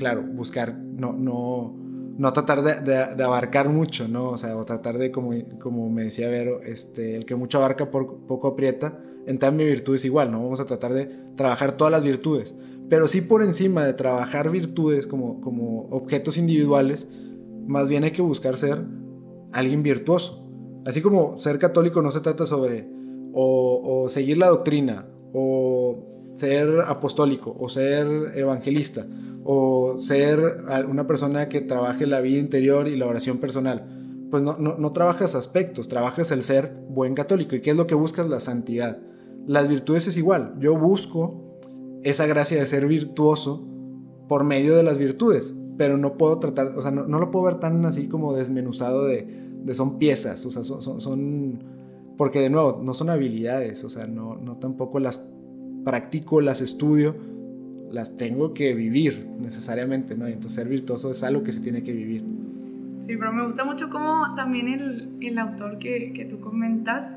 claro, 0.00 0.22
buscar, 0.22 0.78
no, 0.78 1.12
no, 1.12 1.76
no 2.16 2.32
tratar 2.32 2.62
de, 2.62 3.22
abarcar 3.22 3.68
mucho, 3.68 4.08
¿no? 4.08 4.30
O 4.30 4.38
sea, 4.38 4.56
o 4.56 4.64
tratar 4.64 4.96
de, 4.96 5.10
como, 5.10 5.32
como 5.58 5.90
me 5.90 6.04
decía 6.04 6.30
Vero, 6.30 6.62
este, 6.62 7.16
el 7.16 7.26
que 7.26 7.36
mucho 7.36 7.58
abarca 7.58 7.90
poco 7.90 8.48
aprieta, 8.48 8.98
en 9.26 9.56
mi 9.56 9.64
virtud 9.64 9.96
es 9.96 10.06
igual, 10.06 10.32
¿no? 10.32 10.42
Vamos 10.42 10.58
a 10.58 10.64
tratar 10.64 10.94
de 10.94 11.04
trabajar 11.36 11.72
todas 11.72 11.90
las 11.90 12.02
virtudes, 12.02 12.54
pero 12.88 13.08
sí 13.08 13.20
por 13.20 13.42
encima 13.42 13.84
de 13.84 13.92
trabajar 13.92 14.50
virtudes 14.50 15.06
como, 15.06 15.42
como 15.42 15.82
objetos 15.90 16.38
individuales, 16.38 17.10
más 17.66 17.90
bien 17.90 18.04
hay 18.04 18.12
que 18.12 18.22
buscar 18.22 18.56
ser 18.56 18.82
alguien 19.52 19.82
virtuoso. 19.82 20.50
Así 20.86 21.02
como 21.02 21.38
ser 21.38 21.58
católico 21.58 22.00
no 22.00 22.10
se 22.10 22.20
trata 22.20 22.46
sobre 22.46 22.88
o, 23.34 24.04
o 24.04 24.08
seguir 24.08 24.38
la 24.38 24.48
doctrina, 24.48 25.06
o 25.34 26.09
ser 26.40 26.80
apostólico, 26.86 27.54
o 27.58 27.68
ser 27.68 28.32
evangelista, 28.34 29.06
o 29.44 29.98
ser 29.98 30.40
una 30.88 31.06
persona 31.06 31.48
que 31.48 31.60
trabaje 31.60 32.06
la 32.06 32.20
vida 32.20 32.38
interior 32.38 32.88
y 32.88 32.96
la 32.96 33.06
oración 33.06 33.38
personal. 33.38 33.86
Pues 34.30 34.42
no, 34.42 34.56
no, 34.58 34.92
trabajas 34.92 35.34
aspectos, 35.34 35.88
trabajas 35.88 36.30
el 36.30 36.42
ser 36.42 36.74
buen 36.88 37.14
católico. 37.14 37.56
¿Y 37.56 37.60
qué 37.60 37.70
es 37.70 37.76
lo 37.76 37.86
que 37.86 37.94
buscas? 37.94 38.28
La 38.28 38.40
santidad. 38.40 39.00
Las 39.46 39.68
virtudes 39.68 40.06
es 40.06 40.16
igual. 40.16 40.54
Yo 40.60 40.78
busco 40.78 41.58
esa 42.04 42.26
gracia 42.26 42.58
de 42.58 42.66
ser 42.66 42.86
virtuoso 42.86 43.66
por 44.28 44.44
medio 44.44 44.76
de 44.76 44.84
las 44.84 44.98
virtudes, 44.98 45.54
pero 45.76 45.96
no 45.96 46.16
puedo 46.16 46.38
tratar, 46.38 46.68
o 46.78 46.82
sea, 46.82 46.92
no, 46.92 47.18
lo 47.18 47.30
puedo 47.30 47.46
ver 47.46 47.56
tan 47.56 47.84
así 47.84 48.06
como 48.06 48.32
desmenuzado 48.32 49.04
de, 49.04 49.26
de 49.64 49.74
son 49.74 49.98
piezas, 49.98 50.46
o 50.46 50.50
sea, 50.50 50.62
son, 50.62 51.00
son, 51.00 51.64
porque 52.16 52.38
de 52.38 52.50
nuevo, 52.50 52.80
no 52.82 52.94
son 52.94 53.10
habilidades, 53.10 53.82
o 53.82 53.88
sea, 53.88 54.06
no, 54.06 54.36
no 54.36 54.58
tampoco 54.58 55.00
las 55.00 55.26
practico, 55.84 56.40
las 56.40 56.60
estudio, 56.60 57.16
las 57.90 58.16
tengo 58.16 58.54
que 58.54 58.74
vivir 58.74 59.26
necesariamente, 59.40 60.16
¿no? 60.16 60.28
Y 60.28 60.32
entonces 60.32 60.52
ser 60.52 60.68
virtuoso 60.68 61.10
es 61.10 61.22
algo 61.22 61.42
que 61.42 61.52
se 61.52 61.60
tiene 61.60 61.82
que 61.82 61.92
vivir. 61.92 62.24
Sí, 63.00 63.16
pero 63.16 63.32
me 63.32 63.44
gusta 63.44 63.64
mucho 63.64 63.90
cómo 63.90 64.34
también 64.34 64.68
el, 64.68 65.16
el 65.20 65.38
autor 65.38 65.78
que, 65.78 66.12
que, 66.12 66.26
tú 66.26 66.40
comentas 66.40 67.14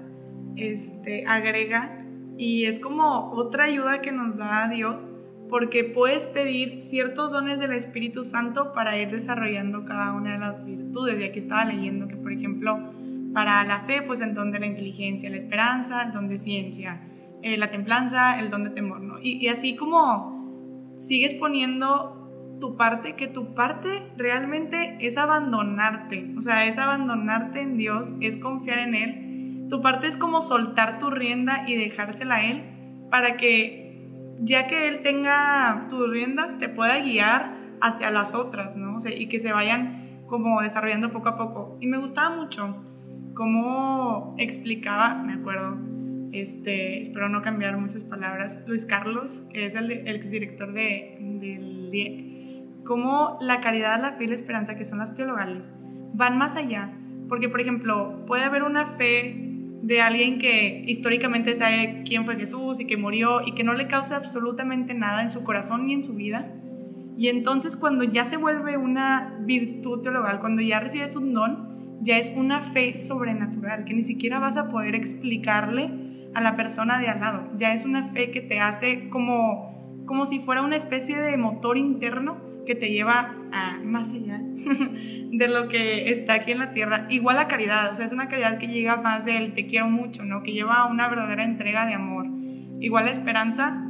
este, 0.55 1.25
agrega 1.27 2.05
y 2.38 2.65
es 2.65 2.79
como 2.79 3.32
otra 3.32 3.65
ayuda 3.65 4.01
que 4.01 4.12
nos 4.12 4.38
da 4.38 4.70
Dios 4.70 5.12
porque 5.50 5.84
puedes 5.84 6.25
pedir 6.27 6.82
ciertos 6.82 7.32
dones 7.32 7.60
del 7.60 7.74
Espíritu 7.74 8.24
Santo 8.24 8.74
para 8.74 8.98
ir 8.98 9.12
desarrollando 9.12 9.86
cada 9.86 10.13
una 10.13 10.34
de 10.34 10.39
las 10.39 10.65
virtudes. 10.65 11.20
Y 11.20 11.25
aquí 11.25 11.39
estaba 11.39 11.65
leyendo 11.65 12.08
que, 12.08 12.15
por 12.15 12.32
ejemplo, 12.32 12.91
para 13.34 13.63
la 13.63 13.82
fe, 13.82 14.01
pues 14.01 14.22
el 14.22 14.34
don 14.34 14.51
de 14.51 14.60
la 14.60 14.65
inteligencia, 14.65 15.29
la 15.29 15.38
esperanza, 15.38 16.05
el 16.05 16.12
don 16.12 16.27
de 16.27 16.39
ciencia, 16.39 17.01
eh, 17.43 17.57
la 17.57 17.69
templanza, 17.69 18.39
el 18.39 18.50
don 18.50 18.63
de 18.63 18.69
temor, 18.69 19.01
¿no? 19.01 19.19
Y, 19.19 19.38
y 19.38 19.47
así 19.50 19.75
como 19.75 20.95
sigues 20.97 21.33
poniendo 21.33 22.57
tu 22.59 22.77
parte, 22.77 23.15
que 23.15 23.27
tu 23.27 23.53
parte 23.53 24.12
realmente 24.17 24.97
es 25.01 25.17
abandonarte, 25.17 26.33
o 26.38 26.41
sea, 26.41 26.65
es 26.65 26.77
abandonarte 26.77 27.62
en 27.62 27.77
Dios, 27.77 28.15
es 28.21 28.38
confiar 28.38 28.79
en 28.79 28.95
Él. 28.95 29.67
Tu 29.69 29.81
parte 29.81 30.07
es 30.07 30.17
como 30.17 30.41
soltar 30.41 31.00
tu 31.00 31.09
rienda 31.09 31.65
y 31.67 31.75
dejársela 31.75 32.35
a 32.35 32.45
Él 32.45 32.63
para 33.09 33.38
que 33.38 33.83
ya 34.39 34.67
que 34.67 34.88
Él 34.88 35.01
tenga 35.01 35.88
tus 35.89 36.09
riendas, 36.09 36.57
te 36.57 36.69
pueda 36.69 37.00
guiar 37.00 37.55
hacia 37.81 38.12
las 38.12 38.35
otras, 38.35 38.77
¿no? 38.77 38.95
O 38.95 39.00
sea, 39.00 39.13
y 39.13 39.27
que 39.27 39.39
se 39.39 39.51
vayan 39.51 40.23
como 40.27 40.62
desarrollando 40.62 41.12
poco 41.12 41.29
a 41.29 41.38
poco. 41.38 41.77
Y 41.81 41.88
me 41.88 41.97
gustaba 41.97 42.35
mucho 42.35 42.83
cómo 43.33 44.35
explicaba, 44.38 45.15
me 45.15 45.33
acuerdo, 45.33 45.77
este, 46.34 47.00
espero 47.00 47.30
no 47.30 47.42
cambiar 47.42 47.78
muchas 47.78 48.04
palabras, 48.04 48.63
Luis 48.68 48.86
Carlos, 48.86 49.44
que 49.54 49.66
es 49.66 49.75
el, 49.75 49.92
el 49.92 50.16
exdirector 50.16 50.74
de, 50.74 51.18
del 51.20 51.92
DIEC, 51.92 52.84
cómo 52.84 53.38
la 53.40 53.62
caridad, 53.62 54.02
la 54.02 54.13
fe 54.13 54.25
y 54.25 54.28
la 54.28 54.36
esperanza, 54.36 54.75
que 54.75 54.84
son 54.84 55.00
las 55.00 55.16
teologales, 55.16 55.74
van 56.13 56.38
más 56.38 56.56
allá. 56.56 56.92
Porque, 57.30 57.50
por 57.50 57.62
ejemplo, 57.62 58.25
puede 58.25 58.44
haber 58.44 58.63
una 58.63 58.86
fe 58.86 59.54
de 59.84 60.02
alguien 60.02 60.40
que 60.40 60.84
históricamente 60.88 61.56
sabe 61.56 62.04
quién 62.06 62.25
fue 62.25 62.36
Jesús 62.36 62.80
y 62.80 62.88
que 62.88 62.98
murió 62.98 63.46
y 63.46 63.54
que 63.54 63.63
no 63.63 63.74
le 63.74 63.88
causa 63.88 64.16
absolutamente 64.16 64.94
nada 64.94 65.22
en 65.22 65.30
su 65.30 65.44
corazón 65.44 65.86
ni 65.86 65.94
en 65.94 66.04
su 66.04 66.16
vida. 66.16 66.52
Y 67.18 67.28
entonces 67.28 67.75
cuando 67.75 68.04
ya 68.04 68.25
se 68.25 68.38
vuelve 68.38 68.78
una 68.78 69.38
virtud 69.42 70.02
teologal, 70.02 70.40
cuando 70.40 70.62
ya 70.62 70.80
recibes 70.80 71.16
un 71.16 71.34
don, 71.34 72.00
ya 72.02 72.18
es 72.18 72.34
una 72.36 72.60
fe 72.60 72.98
sobrenatural 72.98 73.86
que 73.86 73.94
ni 73.94 74.04
siquiera 74.04 74.40
vas 74.40 74.58
a 74.58 74.70
poder 74.70 74.96
explicarle 74.96 75.92
a 76.34 76.42
la 76.42 76.56
persona 76.56 77.00
de 77.00 77.08
al 77.08 77.20
lado. 77.20 77.50
Ya 77.56 77.74
es 77.74 77.86
una 77.86 78.04
fe 78.04 78.32
que 78.32 78.42
te 78.42 78.60
hace 78.60 79.10
como, 79.10 80.04
como 80.06 80.25
si 80.25 80.40
fuera 80.40 80.62
una 80.62 80.75
especie 80.75 81.18
de 81.18 81.38
motor 81.38 81.78
interno 81.78 82.54
que 82.66 82.75
te 82.75 82.90
lleva 82.90 83.36
a 83.52 83.80
más 83.84 84.13
allá 84.13 84.40
de 85.32 85.48
lo 85.48 85.68
que 85.68 86.10
está 86.10 86.36
aquí 86.36 86.52
en 86.52 86.60
la 86.60 86.72
tierra. 86.72 87.08
Igual 87.10 87.36
la 87.36 87.48
caridad, 87.48 87.92
o 87.92 87.96
sea, 87.96 88.06
es 88.06 88.13
una 88.13 88.28
caridad 88.28 88.58
que 88.58 88.68
llega 88.68 88.98
más 88.98 89.25
del 89.25 89.54
te 89.54 89.66
quiero 89.66 89.90
mucho, 89.90 90.24
¿no? 90.24 90.44
Que 90.44 90.54
lleva 90.54 90.75
a 90.75 90.88
una 90.88 91.08
verdadera 91.10 91.44
entrega 91.44 91.86
de 91.86 91.94
amor. 91.94 92.28
Igual 92.80 93.06
la 93.06 93.12
esperanza, 93.12 93.84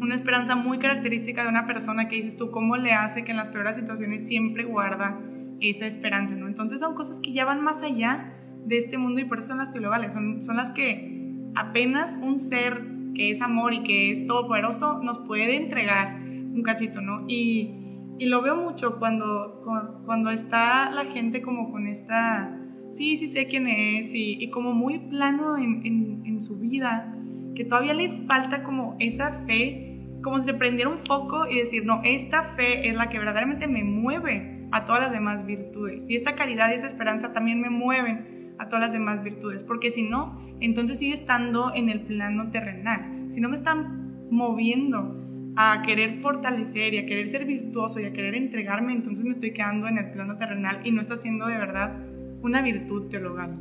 una 0.00 0.14
esperanza 0.14 0.56
muy 0.56 0.78
característica 0.78 1.42
de 1.42 1.48
una 1.48 1.66
persona 1.66 2.08
que 2.08 2.16
dices 2.16 2.36
tú, 2.36 2.50
¿cómo 2.50 2.76
le 2.76 2.92
hace 2.92 3.24
que 3.24 3.32
en 3.32 3.36
las 3.36 3.50
peores 3.50 3.76
situaciones 3.76 4.26
siempre 4.26 4.64
guarda 4.64 5.18
esa 5.60 5.86
esperanza, 5.86 6.34
¿no? 6.36 6.48
Entonces 6.48 6.80
son 6.80 6.94
cosas 6.94 7.20
que 7.20 7.32
ya 7.32 7.44
van 7.44 7.62
más 7.62 7.82
allá 7.82 8.32
de 8.64 8.78
este 8.78 8.98
mundo 8.98 9.20
y 9.20 9.24
por 9.24 9.38
eso 9.38 9.48
son 9.48 9.58
las 9.58 9.70
teologales, 9.70 10.12
son, 10.12 10.42
son 10.42 10.56
las 10.56 10.72
que 10.72 11.15
apenas 11.56 12.16
un 12.20 12.38
ser 12.38 12.84
que 13.14 13.30
es 13.30 13.40
amor 13.40 13.72
y 13.72 13.82
que 13.82 14.10
es 14.10 14.26
todopoderoso 14.26 15.02
nos 15.02 15.18
puede 15.20 15.56
entregar 15.56 16.20
un 16.20 16.62
cachito, 16.62 17.00
¿no? 17.00 17.24
Y, 17.26 17.74
y 18.18 18.26
lo 18.26 18.42
veo 18.42 18.56
mucho 18.56 18.98
cuando, 18.98 19.62
cuando 20.04 20.30
está 20.30 20.90
la 20.90 21.06
gente 21.06 21.42
como 21.42 21.70
con 21.70 21.86
esta, 21.86 22.58
sí, 22.90 23.16
sí 23.16 23.28
sé 23.28 23.46
quién 23.46 23.66
es, 23.66 24.14
y, 24.14 24.42
y 24.42 24.50
como 24.50 24.72
muy 24.72 24.98
plano 24.98 25.56
en, 25.56 25.84
en, 25.84 26.22
en, 26.24 26.42
su 26.42 26.58
vida, 26.58 27.14
que 27.54 27.64
todavía 27.64 27.94
le 27.94 28.26
falta 28.26 28.62
como 28.62 28.96
esa 29.00 29.44
fe, 29.46 30.02
como 30.22 30.38
si 30.38 30.46
se 30.46 30.54
prendiera 30.54 30.90
un 30.90 30.98
foco 30.98 31.46
y 31.48 31.58
decir, 31.58 31.84
no, 31.84 32.00
esta 32.04 32.42
fe 32.42 32.88
es 32.88 32.94
la 32.94 33.08
que 33.08 33.18
verdaderamente 33.18 33.66
me 33.66 33.84
mueve 33.84 34.66
a 34.72 34.84
todas 34.84 35.00
las 35.00 35.12
demás 35.12 35.46
virtudes, 35.46 36.04
y 36.08 36.16
esta 36.16 36.34
caridad 36.34 36.70
y 36.70 36.74
esa 36.74 36.86
esperanza 36.86 37.32
también 37.32 37.60
me 37.60 37.70
mueven 37.70 38.35
a 38.58 38.68
todas 38.68 38.80
las 38.80 38.92
demás 38.92 39.22
virtudes, 39.22 39.62
porque 39.62 39.90
si 39.90 40.02
no, 40.08 40.40
entonces 40.60 40.98
sigue 40.98 41.14
estando 41.14 41.72
en 41.74 41.88
el 41.88 42.02
plano 42.02 42.50
terrenal. 42.50 43.26
Si 43.30 43.40
no 43.40 43.48
me 43.48 43.56
están 43.56 44.28
moviendo 44.30 45.22
a 45.56 45.82
querer 45.82 46.20
fortalecer 46.20 46.94
y 46.94 46.98
a 46.98 47.06
querer 47.06 47.28
ser 47.28 47.46
virtuoso 47.46 48.00
y 48.00 48.04
a 48.04 48.12
querer 48.12 48.34
entregarme, 48.34 48.92
entonces 48.92 49.24
me 49.24 49.30
estoy 49.30 49.52
quedando 49.52 49.88
en 49.88 49.98
el 49.98 50.10
plano 50.12 50.36
terrenal 50.36 50.80
y 50.84 50.92
no 50.92 51.00
está 51.00 51.16
siendo 51.16 51.46
de 51.46 51.56
verdad 51.56 51.96
una 52.42 52.62
virtud 52.62 53.08
teologal. 53.08 53.56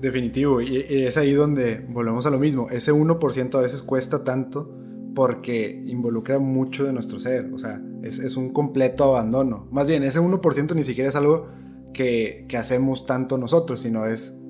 Definitivo, 0.00 0.60
y 0.60 0.84
es 0.88 1.16
ahí 1.16 1.32
donde 1.32 1.84
volvemos 1.88 2.24
a 2.26 2.30
lo 2.30 2.38
mismo. 2.38 2.68
Ese 2.70 2.92
1% 2.92 3.58
a 3.58 3.60
veces 3.60 3.82
cuesta 3.82 4.22
tanto 4.22 4.78
porque 5.14 5.82
involucra 5.86 6.38
mucho 6.38 6.84
de 6.84 6.92
nuestro 6.92 7.18
ser, 7.18 7.50
o 7.52 7.58
sea, 7.58 7.80
es, 8.02 8.36
un 8.36 8.52
completo 8.52 9.04
abandono. 9.04 9.68
Más 9.70 9.88
bien, 9.88 10.02
ese 10.02 10.20
1% 10.20 10.74
ni 10.74 10.82
siquiera 10.82 11.08
es 11.08 11.16
algo 11.16 11.48
que, 11.92 12.46
hacemos 12.58 13.06
tanto 13.06 13.38
nosotros, 13.38 13.80
sino 13.80 14.06
es, 14.06 14.40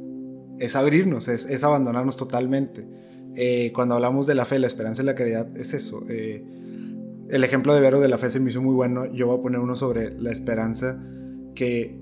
es 0.58 0.76
abrirnos, 0.76 1.28
es, 1.28 1.64
abandonarnos 1.64 2.16
totalmente. 2.16 2.86
Eh, 3.34 3.72
cuando 3.74 3.94
hablamos 3.94 4.26
de 4.26 4.34
la 4.34 4.44
fe, 4.44 4.58
la 4.58 4.66
esperanza 4.66 5.02
y 5.02 5.06
la 5.06 5.14
caridad, 5.14 5.56
es 5.56 5.74
eso. 5.74 6.04
Eh, 6.08 6.44
el 7.28 7.44
ejemplo 7.44 7.74
de 7.74 7.80
Vero 7.80 8.00
de 8.00 8.08
la 8.08 8.18
fe 8.18 8.30
se 8.30 8.40
me 8.40 8.50
hizo 8.50 8.60
muy 8.60 8.74
bueno. 8.74 9.06
Yo 9.06 9.26
voy 9.26 9.38
a 9.38 9.42
poner 9.42 9.60
uno 9.60 9.76
sobre 9.76 10.18
la 10.20 10.30
esperanza, 10.30 11.02
que 11.54 11.98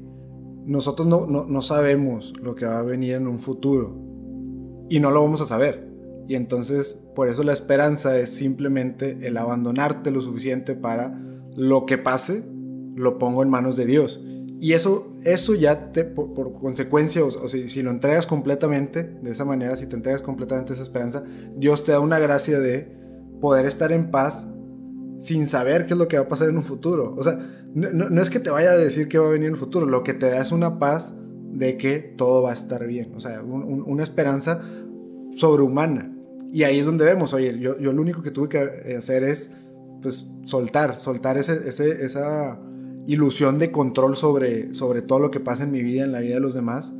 nosotros 0.66 1.09
no, 1.09 1.26
no 1.26 1.62
sabemos 1.62 2.32
lo 2.40 2.54
que 2.54 2.66
va 2.66 2.80
a 2.80 2.82
venir 2.82 3.14
en 3.14 3.26
un 3.26 3.38
futuro 3.38 4.11
y 4.88 5.00
no 5.00 5.11
lo 5.11 5.23
vamos 5.23 5.40
a 5.40 5.47
saber. 5.47 5.88
Y 6.28 6.35
entonces, 6.35 7.09
por 7.14 7.28
eso 7.28 7.42
la 7.42 7.52
esperanza 7.52 8.18
es 8.18 8.30
simplemente 8.30 9.18
el 9.23 9.37
abandonarte 9.37 10.11
lo 10.11 10.20
suficiente 10.20 10.75
para 10.75 11.18
lo 11.56 11.87
que 11.87 11.99
pase, 11.99 12.44
lo 12.94 13.18
pongo 13.18 13.42
en 13.42 13.50
manos 13.50 13.76
de 13.76 13.87
Dios. 13.87 14.25
Y 14.61 14.75
eso, 14.75 15.09
eso 15.25 15.55
ya 15.55 15.90
te, 15.90 16.05
por, 16.05 16.52
consecuencia, 16.52 17.25
o, 17.25 17.49
si, 17.49 17.83
lo 17.83 17.90
entregas 17.90 18.26
completamente, 18.26 19.05
de 19.23 19.31
esa 19.31 19.47
manera, 19.47 19.75
si 19.75 19.87
te 19.87 19.97
entregas 19.97 20.21
completamente 20.21 20.75
esa 20.75 20.83
esperanza, 20.83 21.25
Dios 21.57 21.83
te 21.83 21.93
da 21.93 22.00
una 22.00 22.19
gracia 22.19 22.61
de 22.61 22.95
poder 23.40 23.64
estar 23.64 23.90
en 23.90 24.11
paz 24.11 24.47
sin 25.19 25.47
saber 25.47 25.87
qué 25.87 25.95
es 25.95 25.99
lo 25.99 26.09
que 26.09 26.19
va 26.19 26.25
a 26.25 26.29
pasar 26.29 26.50
en 26.50 26.59
un 26.59 26.62
futuro. 26.62 27.14
O 27.17 27.25
sea, 27.25 27.38
no, 27.73 28.21
es 28.21 28.29
que 28.29 28.38
te 28.38 28.50
vaya 28.50 28.73
a 28.73 28.76
decir 28.76 29.09
qué 29.09 29.19
va 29.19 29.29
a 29.29 29.31
venir 29.31 29.49
en 29.49 29.55
un 29.55 29.59
futuro, 29.61 29.87
lo 29.87 30.02
que 30.02 30.12
te 30.12 30.29
da 30.29 30.43
es 30.43 30.52
una 30.52 30.79
paz 30.79 31.14
de 31.52 31.79
que 31.79 31.99
todo 31.99 32.43
va 32.43 32.50
a 32.50 32.55
estar 32.55 32.87
bien. 32.87 33.14
O 33.17 33.21
sea, 33.21 33.43
una 33.43 34.02
esperanza 34.02 34.61
sobrehumana. 35.33 36.14
Y 36.52 36.64
ahí 36.64 36.81
es 36.81 36.85
donde 36.85 37.07
vemos, 37.07 37.33
oye, 37.33 37.59
yo, 37.59 37.79
yo 37.79 37.95
lo 37.95 38.02
único 38.02 38.21
que 38.21 38.31
tuve 38.31 38.50
que 38.50 38.95
hacer 38.95 39.25
es, 39.25 39.52
pues, 40.02 40.35
soltar, 40.45 41.00
soltar 41.00 41.38
ese, 41.38 41.67
ese, 41.67 42.05
esa 42.05 42.61
ilusión 43.12 43.59
de 43.59 43.73
control 43.73 44.17
sobre, 44.17 44.73
sobre 44.75 45.02
todo 45.02 45.19
lo 45.19 45.31
que 45.31 45.40
pasa 45.40 45.64
en 45.64 45.73
mi 45.73 45.83
vida, 45.83 46.05
en 46.05 46.12
la 46.12 46.21
vida 46.21 46.35
de 46.35 46.40
los 46.40 46.55
demás. 46.55 46.93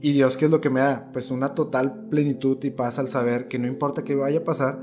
Y 0.00 0.12
Dios, 0.12 0.36
¿qué 0.36 0.46
es 0.46 0.50
lo 0.50 0.60
que 0.60 0.70
me 0.70 0.80
da? 0.80 1.10
Pues 1.12 1.30
una 1.30 1.54
total 1.54 2.08
plenitud 2.08 2.56
y 2.62 2.70
paz 2.70 2.98
al 2.98 3.08
saber 3.08 3.48
que 3.48 3.58
no 3.58 3.66
importa 3.66 4.02
qué 4.02 4.14
vaya 4.14 4.38
a 4.38 4.44
pasar, 4.44 4.80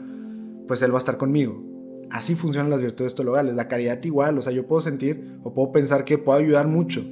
pues 0.68 0.82
Él 0.82 0.92
va 0.92 0.98
a 0.98 1.00
estar 1.00 1.18
conmigo. 1.18 1.64
Así 2.12 2.36
funcionan 2.36 2.70
las 2.70 2.82
virtudes 2.82 3.16
teologales. 3.16 3.56
La 3.56 3.68
caridad 3.68 4.04
igual, 4.04 4.38
o 4.38 4.42
sea, 4.44 4.54
yo 4.54 4.68
puedo 4.68 4.82
sentir 4.82 5.40
o 5.44 5.54
puedo 5.54 5.72
pensar 5.72 6.06
que 6.06 6.20
puedo 6.20 6.38
ayudar 6.38 6.68
mucho, 6.68 7.04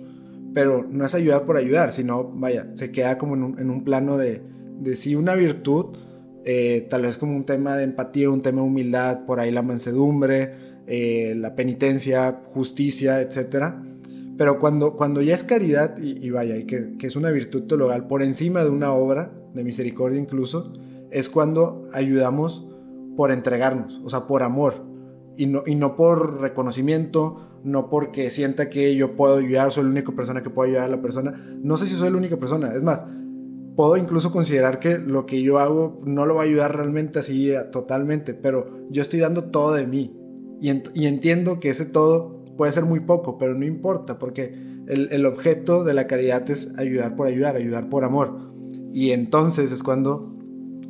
pero 0.54 0.86
no 0.88 1.04
es 1.06 1.16
ayudar 1.16 1.46
por 1.46 1.58
ayudar, 1.58 1.94
sino, 1.94 2.30
vaya, 2.30 2.68
se 2.76 2.92
queda 2.92 3.18
como 3.18 3.34
en 3.36 3.44
un, 3.44 3.60
en 3.60 3.72
un 3.72 3.84
plano 3.84 4.18
de, 4.18 4.44
de 4.80 4.96
sí 4.96 5.16
una 5.16 5.34
virtud, 5.34 5.98
eh, 6.46 6.86
tal 6.92 7.04
vez 7.04 7.18
como 7.18 7.36
un 7.36 7.46
tema 7.46 7.76
de 7.76 7.86
empatía, 7.86 8.30
un 8.30 8.42
tema 8.42 8.62
de 8.62 8.68
humildad, 8.68 9.26
por 9.26 9.40
ahí 9.40 9.50
la 9.50 9.64
mansedumbre, 9.64 10.63
eh, 10.88 11.34
la 11.38 11.56
penitencia, 11.56 12.42
justicia, 12.46 13.22
etc. 13.22 13.76
Pero 14.38 14.60
cuando, 14.60 14.96
cuando 14.96 15.22
ya 15.22 15.34
es 15.36 15.44
caridad, 15.44 15.98
y, 15.98 16.30
vaya, 16.30 16.56
que, 16.66 16.96
es 17.00 17.16
una 17.16 17.30
virtud 17.30 17.64
teologal 17.64 18.08
por 18.08 18.24
encima 18.24 18.64
de 18.64 18.70
una 18.70 18.94
obra, 18.94 19.32
de 19.54 19.64
misericordia 19.64 20.20
incluso, 20.20 20.74
es 21.12 21.30
cuando 21.30 21.88
ayudamos 21.94 22.68
por 23.16 23.32
entregarnos, 23.32 24.02
o 24.04 24.10
sea, 24.10 24.26
por 24.26 24.42
amor, 24.44 24.86
y 25.38 25.46
no, 25.46 25.64
y 25.66 25.76
no 25.76 25.96
por 25.96 26.42
reconocimiento, 26.42 27.62
no 27.64 27.90
porque 27.90 28.30
sienta 28.32 28.70
que 28.70 28.96
yo 28.96 29.16
puedo 29.16 29.38
ayudar, 29.38 29.72
soy 29.72 29.84
la 29.84 29.92
única 29.92 30.12
persona 30.12 30.42
que 30.42 30.50
puede 30.50 30.72
ayudar 30.72 30.86
a 30.86 30.96
la 30.96 31.02
persona. 31.02 31.32
No 31.62 31.78
sé 31.78 31.86
si 31.86 31.96
soy 31.96 32.10
la 32.10 32.18
única 32.18 32.38
persona, 32.38 32.74
es 32.74 32.84
más, 32.84 33.06
puedo 33.76 33.98
incluso 33.98 34.32
considerar 34.32 34.80
que 34.80 34.98
lo 34.98 35.26
que 35.26 35.42
yo 35.42 35.60
hago 35.60 36.02
no 36.06 36.26
lo 36.26 36.36
va 36.36 36.42
a 36.42 36.46
ayudar 36.46 36.76
realmente 36.76 37.20
así 37.20 37.52
eh, 37.52 37.64
totalmente, 37.72 38.34
pero 38.34 38.88
yo 38.90 39.02
estoy 39.02 39.20
dando 39.20 39.46
todo 39.46 39.74
de 39.74 39.88
mí. 39.88 40.16
Y, 40.64 41.08
entiendo 41.08 41.60
que 41.60 41.68
ese 41.68 41.84
todo 41.84 42.42
puede 42.56 42.72
ser 42.72 42.86
muy 42.86 43.02
poco, 43.02 43.38
pero 43.38 43.54
no 43.54 43.66
importa, 43.66 44.18
porque 44.18 44.56
el, 44.88 45.26
objeto 45.26 45.84
de 45.84 45.94
la 45.94 46.08
caridad 46.08 46.50
es 46.50 46.80
ayudar 46.80 47.18
por 47.18 47.28
ayudar, 47.28 47.58
ayudar 47.58 47.90
por 47.90 48.06
amor. 48.06 48.54
Y 48.94 49.12
entonces 49.12 49.74
es 49.74 49.84
cuando 49.84 50.34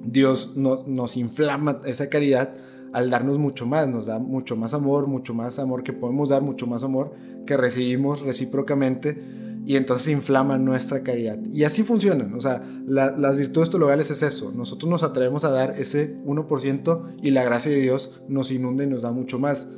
Dios 0.05 0.55
nos 0.55 1.17
inflama 1.17 1.79
esa 1.87 2.07
caridad 2.07 2.53
al 2.91 3.09
darnos 3.09 3.39
mucho 3.39 3.65
más, 3.65 3.87
nos 3.89 4.05
da 4.05 4.19
mucho 4.19 4.55
más 4.55 4.75
amor, 4.75 5.07
mucho 5.07 5.33
más 5.33 5.57
amor 5.57 5.81
que 5.81 5.91
podemos 5.91 6.29
dar, 6.29 6.43
mucho 6.43 6.67
más 6.67 6.83
amor 6.83 7.15
que 7.47 7.57
recibimos 7.57 8.21
recíprocamente 8.21 9.19
y 9.65 9.77
entonces 9.77 10.09
inflama 10.09 10.57
nuestra 10.57 11.03
caridad. 11.03 11.39
Y 11.51 11.63
así 11.63 11.83
funcionan, 11.83 12.33
o 12.33 12.41
sea, 12.41 12.61
las 12.85 13.37
virtudes 13.37 13.69
teologales 13.69 14.11
es 14.11 14.23
eso, 14.23 14.51
nosotros 14.51 14.89
nos 14.89 15.03
atrevemos 15.03 15.43
a 15.43 15.49
dar 15.49 15.79
ese 15.79 16.17
1% 16.25 17.17
y 17.21 17.31
la 17.31 17.43
gracia 17.43 17.71
de 17.71 17.79
Dios 17.79 18.21
nos 18.27 18.51
inunda 18.51 18.83
y 18.83 18.87
nos 18.87 19.03
da 19.03 19.11
mucho 19.11 19.39
más. 19.39 19.69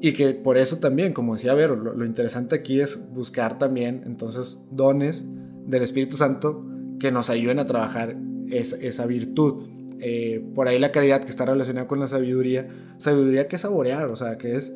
Y 0.00 0.12
que 0.12 0.34
por 0.34 0.58
eso 0.58 0.78
también, 0.78 1.14
como 1.14 1.34
decía 1.34 1.54
Vero, 1.54 1.76
lo, 1.76 2.04
interesante 2.04 2.56
aquí 2.56 2.80
es 2.80 3.12
buscar 3.14 3.58
también 3.58 4.02
entonces 4.04 4.66
dones 4.70 5.24
del 5.66 5.82
Espíritu 5.82 6.16
Santo 6.16 6.62
que 6.98 7.10
nos 7.10 7.30
ayuden 7.30 7.58
a 7.58 7.66
trabajar 7.66 8.16
esa 8.50 9.06
virtud. 9.06 9.64
Eh, 10.00 10.44
por 10.54 10.68
ahí 10.68 10.78
la 10.78 10.92
caridad 10.92 11.22
que 11.22 11.30
está 11.30 11.46
relacionada 11.46 11.86
con 11.86 12.00
la 12.00 12.08
sabiduría, 12.08 12.68
sabiduría 12.98 13.48
que 13.48 13.56
saborear, 13.56 14.10
o 14.10 14.16
sea, 14.16 14.36
que 14.36 14.56
es 14.56 14.74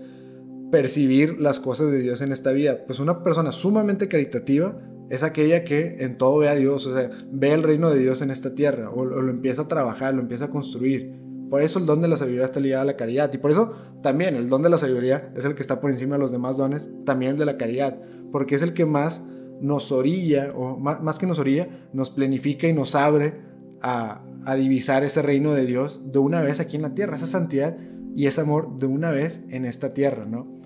percibir 0.70 1.40
las 1.40 1.60
cosas 1.60 1.90
de 1.90 2.00
Dios 2.00 2.20
en 2.20 2.32
esta 2.32 2.52
vida. 2.52 2.84
Pues 2.86 3.00
una 3.00 3.22
persona 3.22 3.52
sumamente 3.52 4.08
caritativa 4.08 4.78
es 5.10 5.22
aquella 5.22 5.64
que 5.64 5.96
en 6.00 6.18
todo 6.18 6.38
ve 6.38 6.48
a 6.48 6.54
Dios, 6.54 6.86
o 6.86 6.94
sea, 6.94 7.10
ve 7.30 7.52
el 7.52 7.62
reino 7.62 7.90
de 7.90 7.98
Dios 7.98 8.20
en 8.20 8.30
esta 8.30 8.54
tierra, 8.54 8.90
o, 8.90 9.04
lo 9.04 9.30
empieza 9.30 9.62
a 9.62 9.68
trabajar, 9.68 10.14
lo 10.14 10.20
empieza 10.20 10.46
a 10.46 10.50
construir. 10.50 11.14
Por 11.48 11.62
eso 11.62 11.78
el 11.78 11.86
don 11.86 12.02
de 12.02 12.08
la 12.08 12.18
sabiduría 12.18 12.44
está 12.44 12.60
ligado 12.60 12.82
a 12.82 12.86
la 12.86 12.96
caridad. 12.96 13.32
Y 13.32 13.38
por 13.38 13.50
eso 13.50 13.72
también 14.02 14.36
el 14.36 14.50
don 14.50 14.62
de 14.62 14.68
la 14.68 14.76
sabiduría 14.76 15.32
es 15.34 15.46
el 15.46 15.54
que 15.54 15.62
está 15.62 15.80
por 15.80 15.90
encima 15.90 16.16
de 16.16 16.20
los 16.20 16.30
demás 16.30 16.58
dones, 16.58 16.90
también 17.06 17.38
de 17.38 17.46
la 17.46 17.56
caridad. 17.56 17.98
Porque 18.30 18.54
es 18.54 18.60
el 18.60 18.74
que 18.74 18.84
más 18.84 19.24
nos 19.62 19.90
orilla, 19.90 20.52
o 20.54 20.76
más, 20.76 21.02
más 21.02 21.18
que 21.18 21.26
nos 21.26 21.38
orilla, 21.38 21.68
nos 21.94 22.10
planifica 22.10 22.68
y 22.68 22.74
nos 22.74 22.94
abre 22.94 23.40
a, 23.80 24.22
a 24.44 24.56
divisar 24.56 25.04
ese 25.04 25.22
reino 25.22 25.54
de 25.54 25.64
Dios 25.64 26.02
de 26.12 26.18
una 26.18 26.42
vez 26.42 26.60
aquí 26.60 26.76
en 26.76 26.82
la 26.82 26.90
tierra. 26.90 27.16
Esa 27.16 27.24
santidad 27.24 27.78
y 28.14 28.26
ese 28.26 28.42
amor 28.42 28.76
de 28.76 28.86
una 28.86 29.10
vez 29.10 29.44
en 29.48 29.64
esta 29.64 29.90
tierra, 29.90 30.26
¿no? 30.26 30.57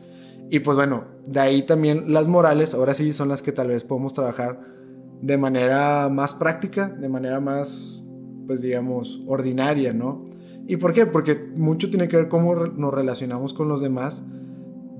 Y 0.52 0.60
pues 0.60 0.76
bueno, 0.76 1.06
de 1.26 1.40
ahí 1.40 1.62
también 1.62 2.12
las 2.12 2.28
morales, 2.28 2.74
ahora 2.74 2.92
sí 2.92 3.14
son 3.14 3.30
las 3.30 3.40
que 3.40 3.52
tal 3.52 3.68
vez 3.68 3.84
podemos 3.84 4.12
trabajar 4.12 4.60
de 5.22 5.38
manera 5.38 6.10
más 6.10 6.34
práctica, 6.34 6.90
de 6.90 7.08
manera 7.08 7.40
más, 7.40 8.02
pues 8.46 8.60
digamos, 8.60 9.22
ordinaria, 9.26 9.94
¿no? 9.94 10.26
¿Y 10.66 10.76
por 10.76 10.92
qué? 10.92 11.06
Porque 11.06 11.54
mucho 11.56 11.88
tiene 11.88 12.06
que 12.06 12.18
ver 12.18 12.28
cómo 12.28 12.54
nos 12.54 12.92
relacionamos 12.92 13.54
con 13.54 13.68
los 13.68 13.80
demás 13.80 14.26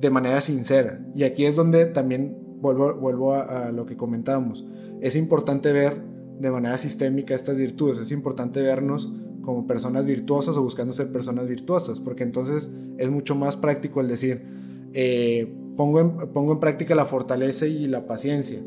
de 0.01 0.09
manera 0.09 0.41
sincera. 0.41 1.05
Y 1.15 1.25
aquí 1.25 1.45
es 1.45 1.55
donde 1.55 1.85
también 1.85 2.35
vuelvo, 2.63 2.95
vuelvo 2.95 3.35
a, 3.35 3.67
a 3.67 3.73
lo 3.73 3.85
que 3.85 3.95
comentábamos. 3.95 4.65
Es 5.03 5.17
importante 5.17 5.71
ver 5.71 6.03
de 6.41 6.51
manera 6.51 6.79
sistémica 6.79 7.35
estas 7.35 7.59
virtudes, 7.59 7.99
es 7.99 8.11
importante 8.11 8.63
vernos 8.63 9.13
como 9.43 9.67
personas 9.67 10.07
virtuosas 10.07 10.57
o 10.57 10.63
buscando 10.63 10.95
ser 10.95 11.13
personas 11.13 11.47
virtuosas, 11.47 12.01
porque 12.01 12.23
entonces 12.23 12.75
es 12.97 13.11
mucho 13.11 13.35
más 13.35 13.59
práctico 13.59 14.01
el 14.01 14.09
decir, 14.09 14.62
eh, 14.95 15.53
pongo, 15.77 16.01
en, 16.01 16.33
pongo 16.33 16.53
en 16.53 16.61
práctica 16.61 16.95
la 16.95 17.05
fortaleza 17.05 17.67
y 17.67 17.87
la 17.87 18.07
paciencia. 18.07 18.61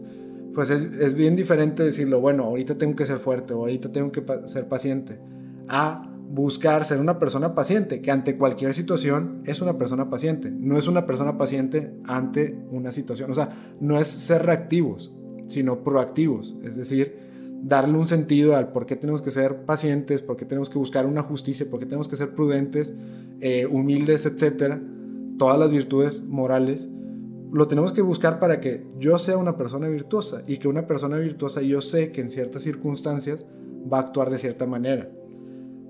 Pues 0.53 0.69
es, 0.69 0.85
es, 0.85 1.15
bien 1.15 1.35
diferente 1.35 1.83
decirlo, 1.83 2.21
bueno, 2.21 2.43
ahorita 2.43 2.77
tengo 2.77 2.95
que 2.95 3.05
ser 3.05 3.17
fuerte 3.17 3.53
o 3.53 3.59
ahorita 3.59 3.91
tengo 3.91 4.11
que 4.11 4.23
ser 4.45 4.69
paciente, 4.69 5.19
a 5.67 6.11
buscar 6.29 6.85
ser 6.85 6.99
una 6.99 7.19
persona 7.19 7.53
paciente, 7.53 8.01
que 8.01 8.09
ante 8.09 8.37
cualquier 8.37 8.73
situación 8.73 9.41
es 9.45 9.61
una 9.61 9.77
persona 9.77 10.09
paciente, 10.09 10.51
no 10.51 10.77
es 10.77 10.87
una 10.87 11.05
persona 11.05 11.37
paciente 11.37 11.93
ante 12.05 12.57
una 12.71 12.91
situación, 12.91 13.31
o 13.31 13.35
sea, 13.35 13.49
no 13.81 13.99
es 13.99 14.07
ser 14.07 14.45
reactivos, 14.45 15.13
sino 15.47 15.83
proactivos, 15.83 16.55
es 16.63 16.77
decir, 16.77 17.19
darle 17.61 17.97
un 17.97 18.07
sentido 18.07 18.55
al 18.55 18.71
por 18.71 18.85
qué 18.85 18.95
tenemos 18.95 19.21
que 19.21 19.31
ser 19.31 19.65
pacientes, 19.65 20.21
por 20.21 20.37
qué 20.37 20.45
tenemos 20.45 20.69
que 20.69 20.79
buscar 20.79 21.05
una 21.05 21.21
justicia, 21.21 21.65
por 21.69 21.79
qué 21.79 21.85
tenemos 21.85 22.07
que 22.07 22.15
ser 22.15 22.33
prudentes, 22.33 22.93
eh, 23.41 23.65
humildes, 23.65 24.25
etcétera 24.25 24.81
todas 25.37 25.59
las 25.59 25.71
virtudes 25.71 26.25
morales, 26.25 26.89
lo 27.51 27.67
tenemos 27.67 27.93
que 27.93 28.01
buscar 28.01 28.39
para 28.39 28.59
que 28.59 28.85
yo 28.97 29.17
sea 29.17 29.37
una 29.37 29.57
persona 29.57 29.87
virtuosa 29.87 30.43
y 30.47 30.57
que 30.57 30.67
una 30.67 30.87
persona 30.87 31.17
virtuosa 31.17 31.61
yo 31.61 31.81
sé 31.81 32.11
que 32.11 32.21
en 32.21 32.29
ciertas 32.29 32.63
circunstancias 32.63 33.45
va 33.91 33.97
a 33.97 34.01
actuar 34.01 34.29
de 34.29 34.37
cierta 34.37 34.65
manera. 34.65 35.09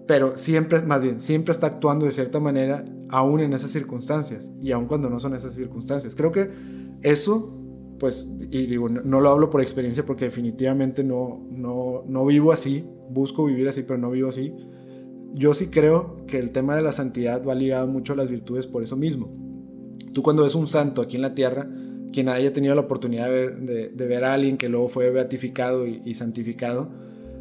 Pero 0.07 0.37
siempre, 0.37 0.81
más 0.81 1.01
bien, 1.01 1.19
siempre 1.19 1.51
está 1.51 1.67
actuando 1.67 2.05
de 2.05 2.11
cierta 2.11 2.39
manera 2.39 2.85
aún 3.09 3.39
en 3.39 3.53
esas 3.53 3.71
circunstancias 3.71 4.51
y 4.61 4.71
aún 4.71 4.85
cuando 4.85 5.09
no 5.09 5.19
son 5.19 5.33
esas 5.33 5.53
circunstancias. 5.53 6.15
Creo 6.15 6.31
que 6.31 6.51
eso, 7.01 7.57
pues, 7.99 8.31
y 8.51 8.67
digo, 8.67 8.87
no, 8.87 9.19
lo 9.19 9.29
hablo 9.29 9.49
por 9.49 9.61
experiencia 9.61 10.05
porque 10.05 10.25
definitivamente 10.25 11.03
no, 11.03 11.47
no, 11.49 12.03
no 12.07 12.25
vivo 12.25 12.51
así, 12.51 12.87
busco 13.09 13.45
vivir 13.45 13.67
así, 13.67 13.83
pero 13.83 13.97
no 13.97 14.11
vivo 14.11 14.29
así. 14.29 14.53
Yo 15.35 15.53
sí 15.53 15.67
creo 15.67 16.25
que 16.27 16.39
el 16.39 16.51
tema 16.51 16.75
de 16.75 16.81
la 16.81 16.93
santidad 16.93 17.45
va 17.45 17.53
ligado 17.53 17.87
mucho 17.87 18.13
a 18.13 18.15
las 18.15 18.29
virtudes 18.29 18.67
por 18.67 18.81
eso 18.83 18.95
mismo. 18.95 19.29
Tú 20.13 20.23
cuando 20.23 20.43
ves 20.43 20.55
un 20.55 20.67
santo 20.67 21.01
aquí 21.01 21.17
en 21.17 21.21
la 21.21 21.35
tierra, 21.35 21.67
quien 22.13 22.29
haya 22.29 22.53
tenido 22.53 22.73
la 22.73 22.81
oportunidad 22.81 23.29
de 23.29 24.07
ver, 24.07 24.23
a 24.23 24.33
alguien 24.33 24.57
que 24.57 24.69
luego 24.69 24.87
fue 24.87 25.09
beatificado 25.09 25.85
y, 25.85 26.13
santificado, 26.13 26.89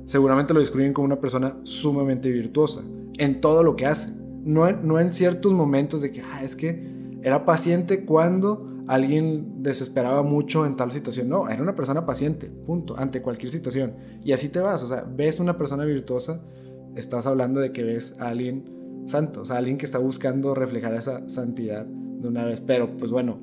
seguramente 0.05 0.53
lo 0.53 0.59
describen 0.59 0.93
como 0.93 1.05
una 1.05 1.21
persona 1.21 1.57
sumamente 1.63 2.33
virtuosa 2.33 2.83
en 3.17 3.41
todo 3.41 3.63
lo 3.63 3.77
que 3.77 3.87
hace. 3.87 4.13
No 4.43 4.69
en, 4.69 4.87
no 4.87 4.99
en 4.99 5.13
ciertos 5.13 5.53
momentos 5.53 6.03
de 6.03 6.11
que, 6.11 6.21
ah, 6.21 6.43
es 6.43 6.57
que 6.57 7.19
era 7.23 7.45
paciente 7.45 8.05
cuando 8.05 8.83
alguien 8.89 9.63
desesperaba 9.63 10.25
mucho 10.25 10.67
en 10.67 10.77
tal 10.77 10.91
situación. 10.91 11.29
No, 11.29 11.49
era 11.49 11.63
una 11.63 11.77
persona 11.77 12.05
paciente, 12.05 12.49
punto, 12.49 12.99
ante 12.99 13.23
cualquier 13.23 13.53
situación. 13.53 13.95
Y 14.25 14.33
así 14.33 14.49
te 14.49 14.59
vas, 14.59 14.83
o 14.83 14.89
sea, 14.89 15.05
ves 15.09 15.39
una 15.39 15.57
persona 15.57 15.85
virtuosa, 15.85 16.43
estás 16.97 17.27
hablando 17.27 17.61
de 17.61 17.73
que 17.73 17.83
ves 17.83 18.21
a 18.21 18.29
alguien 18.29 19.03
santo, 19.07 19.43
o 19.43 19.45
sea, 19.45 19.59
alguien 19.59 19.79
que 19.79 19.87
está 19.87 19.99
buscando 19.99 20.55
reflejar 20.55 20.95
esa 20.95 21.29
santidad 21.29 21.85
de 21.87 22.29
una 22.29 22.45
vez. 22.45 22.61
Pero, 22.61 22.97
pues 22.97 23.11
bueno, 23.11 23.39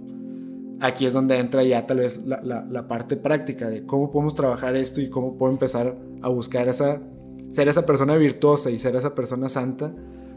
aquí 0.79 1.05
es 1.05 1.13
donde 1.13 1.37
entra 1.37 1.63
ya 1.63 1.85
tal 1.85 1.97
vez 1.97 2.25
la, 2.25 2.87
parte 2.87 3.15
práctica 3.15 3.69
de 3.69 3.85
cómo 3.85 4.11
podemos 4.11 4.35
trabajar 4.35 4.75
esto 4.75 4.99
y 4.99 5.09
cómo 5.09 5.37
puedo 5.37 5.51
empezar 5.51 5.95
a 6.21 6.29
buscar 6.29 6.67
esa, 6.67 7.01
ser 7.49 7.67
esa 7.67 7.85
persona 7.85 8.15
virtuosa 8.15 8.71
y 8.71 8.79
ser 8.79 8.95
esa 8.95 9.15
persona 9.15 9.47
santa, 9.49 9.93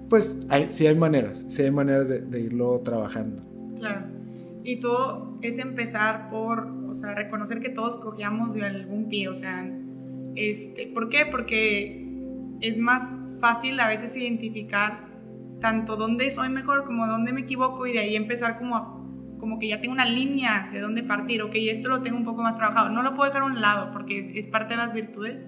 pues 0.09 0.47
hay, 0.51 0.67
sí 0.71 0.87
hay 0.87 0.95
maneras, 0.95 1.45
sí 1.49 1.63
hay 1.63 1.71
maneras 1.71 2.09
de, 2.09 2.41
irlo 2.41 2.81
trabajando. 2.81 3.43
Claro. 3.79 4.07
Y 4.63 4.81
todo 4.81 5.39
es 5.43 5.59
empezar 5.59 6.31
por, 6.31 6.67
o 6.89 6.95
sea, 6.95 7.15
reconocer 7.15 7.61
que 7.61 7.69
todos 7.69 7.97
cogíamos 7.97 8.55
de 8.55 8.65
algún 8.65 9.09
pie, 9.09 9.29
o 9.29 9.35
sea, 9.35 9.71
este, 10.37 10.87
¿por 10.87 11.11
qué? 11.11 11.27
Porque 11.31 12.04
es 12.69 12.79
más 12.79 13.03
fácil 13.41 13.79
a 13.81 13.89
veces 13.89 14.17
identificar 14.17 15.07
tanto 15.61 15.97
dónde 15.97 16.31
soy 16.31 16.49
mejor 16.49 16.85
como 16.85 17.07
dónde 17.07 17.33
me 17.33 17.43
equivoco 17.43 17.87
y 17.87 17.93
de 17.93 18.01
ahí 18.01 18.17
empezar 18.17 18.59
como 18.59 19.05
como 19.39 19.59
que 19.59 19.69
ya 19.69 19.79
tengo 19.79 19.93
una 19.93 20.07
línea 20.07 20.71
de 20.73 20.81
dónde 20.81 21.03
partir, 21.03 21.43
ok, 21.43 21.53
esto 21.55 21.91
lo 21.91 22.01
tengo 22.01 22.17
un 22.17 22.25
poco 22.25 22.43
más 22.43 22.57
trabajado. 22.57 22.89
No 22.89 23.03
lo 23.03 23.15
puedo 23.15 23.29
dejar 23.29 23.43
a 23.43 23.45
un 23.45 23.61
lado 23.61 23.93
porque 23.93 24.33
es 24.39 24.47
parte 24.47 24.73
de 24.73 24.79
las 24.79 24.95
virtudes, 24.95 25.45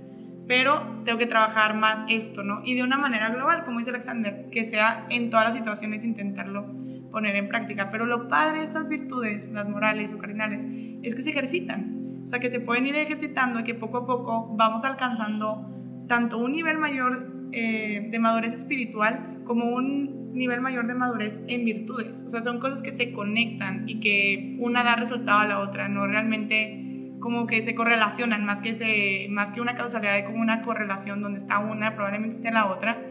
pero 0.46 1.00
tengo 1.06 1.18
que 1.18 1.24
trabajar 1.24 1.74
más 1.74 2.04
esto, 2.10 2.42
¿no? 2.42 2.60
Y 2.62 2.74
de 2.74 2.82
una 2.82 2.98
manera 2.98 3.30
global, 3.30 3.64
como 3.64 3.78
dice 3.78 3.90
Alexander, 3.90 4.50
que 4.50 4.64
sea 4.64 5.06
en 5.08 5.30
todas 5.30 5.46
las 5.46 5.54
situaciones 5.54 6.04
intentarlo 6.04 6.66
poner 7.10 7.36
en 7.36 7.48
práctica. 7.48 7.90
Pero 7.90 8.04
lo 8.04 8.28
padre 8.28 8.58
de 8.58 8.64
estas 8.64 8.90
virtudes, 8.90 9.50
las 9.50 9.66
morales 9.66 10.12
o 10.12 10.18
cardinales, 10.18 10.66
es 11.02 11.14
que 11.14 11.22
se 11.22 11.30
ejercitan. 11.30 12.20
O 12.22 12.26
sea, 12.26 12.38
que 12.38 12.50
se 12.50 12.60
pueden 12.60 12.86
ir 12.86 12.96
ejercitando 12.96 13.60
y 13.60 13.64
que 13.64 13.72
poco 13.72 13.98
a 13.98 14.06
poco 14.06 14.54
vamos 14.56 14.84
alcanzando 14.84 15.75
tanto 16.06 16.38
un 16.38 16.52
nivel 16.52 16.78
mayor 16.78 17.32
eh, 17.52 18.08
de 18.10 18.18
madurez 18.18 18.54
espiritual 18.54 19.40
como 19.44 19.70
un 19.70 20.32
nivel 20.32 20.60
mayor 20.60 20.86
de 20.86 20.94
madurez 20.94 21.40
en 21.48 21.64
virtudes. 21.64 22.24
O 22.26 22.28
sea, 22.28 22.42
son 22.42 22.60
cosas 22.60 22.82
que 22.82 22.92
se 22.92 23.12
conectan 23.12 23.88
y 23.88 24.00
que 24.00 24.56
una 24.60 24.84
da 24.84 24.96
resultado 24.96 25.40
a 25.40 25.46
la 25.46 25.60
otra, 25.60 25.88
no 25.88 26.06
realmente 26.06 26.82
como 27.18 27.46
que 27.46 27.62
se 27.62 27.74
correlacionan, 27.74 28.44
más 28.44 28.60
que, 28.60 28.74
se, 28.74 29.26
más 29.30 29.50
que 29.50 29.60
una 29.60 29.74
causalidad, 29.74 30.24
como 30.24 30.40
una 30.40 30.62
correlación 30.62 31.22
donde 31.22 31.38
está 31.38 31.58
una, 31.58 31.94
probablemente 31.94 32.36
esté 32.36 32.50
la 32.52 32.66
otra. 32.66 33.02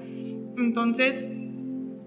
Entonces, 0.58 1.28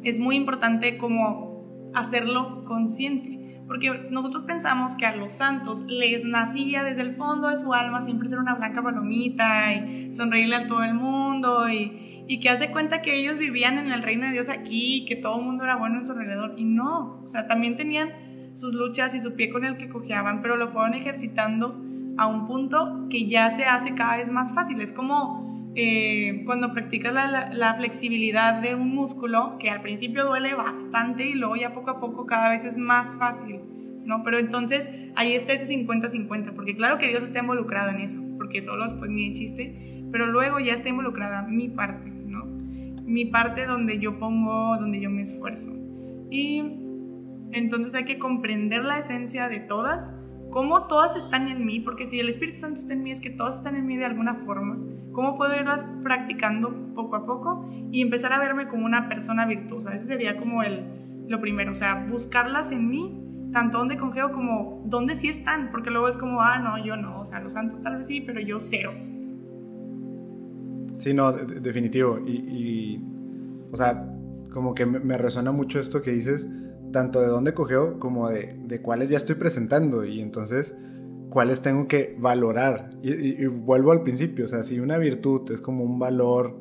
es 0.05 0.19
muy 0.21 0.37
importante 0.37 0.97
como 0.97 1.91
hacerlo 1.95 2.65
consciente, 2.65 3.38
porque 3.69 4.09
nosotros 4.11 4.43
pensamos 4.43 4.97
que 4.97 5.07
a 5.07 5.15
los 5.15 5.35
santos 5.35 5.85
les 5.87 6.25
nacía 6.25 6.83
desde 6.83 7.03
el 7.03 7.13
fondo 7.15 7.49
de 7.49 7.57
su 7.57 7.73
alma 7.73 8.03
siempre 8.03 8.29
ser 8.29 8.41
una 8.41 8.55
blanca 8.55 8.83
palomita 8.83 9.73
y 9.73 10.13
sonreírle 10.13 10.57
a 10.57 10.67
todo 10.67 10.83
el 10.83 10.95
mundo 10.95 11.69
y 11.69 12.09
y 12.29 12.41
que 12.41 12.51
hace 12.51 12.71
cuenta 12.71 13.01
que 13.01 13.19
ellos 13.19 13.39
vivían 13.39 13.79
en 13.79 13.91
el 13.91 14.03
reino 14.03 14.27
de 14.27 14.33
Dios 14.33 14.51
aquí, 14.51 15.07
que 15.09 15.17
todo 15.17 15.39
el 15.39 15.47
mundo 15.47 15.65
era 15.65 15.77
bueno 15.77 15.97
en 15.97 16.05
su 16.05 16.13
alrededor. 16.13 16.55
Y 16.59 16.65
no, 16.65 17.23
o 17.25 17.29
sea, 17.29 17.49
también 17.49 17.77
tenían 17.77 18.11
sus 18.53 18.75
luchas 18.75 19.15
y 19.15 19.21
su 19.21 19.35
pie 19.35 19.49
con 19.49 19.65
el 19.65 19.79
que 19.79 19.89
cojeaban, 19.89 20.43
pero 20.43 20.57
lo 20.57 20.69
fueron 20.69 20.93
ejercitando 20.93 21.83
a 22.19 22.27
un 22.27 22.47
punto 22.47 23.07
que 23.09 23.27
ya 23.27 23.49
se 23.51 23.65
hace 23.65 23.95
cada 23.95 24.19
vez 24.19 24.31
más 24.31 24.55
fácil. 24.55 24.79
Es 24.83 24.93
como 24.93 25.48
eh, 25.81 26.43
cuando 26.45 26.73
practicas 26.73 27.15
la, 27.15 27.51
la, 27.53 27.75
flexibilidad 27.75 28.61
de 28.61 28.75
un 28.75 28.95
músculo, 28.95 29.57
que 29.59 29.71
al 29.71 29.81
principio 29.81 30.27
duele 30.27 30.55
bastante 30.55 31.27
y 31.27 31.35
luego 31.35 31.55
ya 31.55 31.73
poco 31.73 31.91
a 31.91 32.01
poco 32.01 32.27
cada 32.27 32.51
vez 32.51 32.65
es 32.65 32.77
más 32.77 33.17
fácil. 33.17 33.61
¿no? 34.05 34.23
Pero 34.25 34.39
entonces 34.39 34.91
ahí 35.17 35.35
está 35.35 35.53
ese 35.53 35.73
50-50, 35.73 36.55
porque 36.55 36.75
claro 36.75 36.99
que 36.99 37.09
Dios 37.09 37.23
está 37.23 37.41
involucrado 37.41 37.91
en 37.91 38.01
eso, 38.01 38.21
porque 38.39 38.61
solos 38.63 38.95
pues 38.95 39.11
ni 39.11 39.29
de 39.29 39.35
chiste, 39.35 40.05
pero 40.11 40.27
luego 40.27 40.59
ya 40.59 40.73
está 40.73 40.89
involucrada 40.89 41.43
mi 41.43 41.69
parte 41.69 42.19
mi 43.09 43.25
parte 43.25 43.65
donde 43.65 43.99
yo 43.99 44.19
pongo, 44.19 44.77
donde 44.79 45.01
yo 45.01 45.09
me 45.09 45.23
esfuerzo. 45.23 45.73
Y 46.31 46.59
entonces 47.53 47.95
hay 47.95 48.05
que 48.05 48.19
comprender 48.19 48.85
la 48.85 48.99
esencia 48.99 49.49
de 49.49 49.61
todas, 49.61 50.15
cómo 50.51 50.87
todas 50.87 51.17
están 51.17 51.49
en 51.49 51.65
mí, 51.65 51.81
porque 51.81 52.05
si 52.05 52.21
el 52.21 52.29
Espíritu 52.29 52.59
Santo 52.59 52.79
está 52.79 52.93
en 52.93 53.03
mí 53.03 53.11
es 53.11 53.23
que 53.23 53.31
todas 53.31 53.57
están 53.57 53.77
en 53.77 53.87
mí 53.87 53.97
de 53.97 54.05
alguna 54.05 54.35
forma. 54.35 54.79
¿Cómo 55.19 55.37
puedo 55.37 55.53
irlas 55.57 55.85
practicando 56.05 56.95
poco 56.95 57.17
a 57.17 57.27
poco 57.27 57.69
y 57.91 58.03
empezar 58.03 58.33
a 58.33 58.39
verme 58.39 58.69
como 58.69 58.87
una 58.87 59.09
persona 59.09 59.47
virtuosa? 59.47 59.93
Ese 59.93 60.05
sería 60.05 60.37
como 60.37 60.63
el, 60.63 60.85
lo 61.27 61.41
primero, 61.41 61.73
o 61.73 61.75
sea, 61.75 62.07
buscarlas 62.09 62.71
en 62.71 62.89
mí, 62.89 63.51
tanto 63.53 63.79
donde 63.79 63.97
congeo 63.97 64.31
como 64.31 64.85
donde 64.87 65.17
sí 65.17 65.27
están, 65.27 65.73
porque 65.73 65.91
luego 65.91 66.07
es 66.07 66.17
como, 66.17 66.41
ah, 66.41 66.61
no, 66.61 66.87
yo 66.87 66.97
no, 66.97 67.19
o 67.19 67.25
sea, 67.25 67.41
los 67.41 67.55
santos 67.55 67.83
tal 67.83 67.97
vez 67.97 68.07
sí, 68.07 68.21
pero 68.21 68.39
yo 68.39 68.61
cero. 68.61 68.93
Sí, 70.95 71.13
no, 71.13 71.33
definitivo. 71.33 72.21
Y, 72.25 73.03
o 73.73 73.77
sea, 73.77 74.09
como 74.53 74.73
que 74.73 74.87
me, 74.87 75.19
resuena 75.19 75.51
mucho 75.51 75.81
esto 75.81 76.01
que 76.01 76.13
dices, 76.13 76.49
tanto 76.93 77.21
de 77.21 77.27
dónde 77.27 77.55
cogeo 77.55 77.99
como 77.99 78.29
de, 78.29 78.57
de 78.69 78.81
cuáles 78.83 79.09
ya 79.11 79.17
estoy 79.17 79.35
presentando. 79.35 80.05
Y 80.05 80.21
entonces, 80.21 80.79
cuáles 81.31 81.63
tengo 81.63 81.89
que 81.89 82.17
valorar. 82.19 82.91
Y, 83.03 83.47
vuelvo 83.47 83.93
al 83.93 84.03
principio, 84.03 84.45
o 84.45 84.49
sea, 84.49 84.63
si 84.63 84.81
una 84.81 84.99
virtud 84.99 85.51
es 85.53 85.61
como 85.61 85.85
un 85.85 85.99
valor 85.99 86.57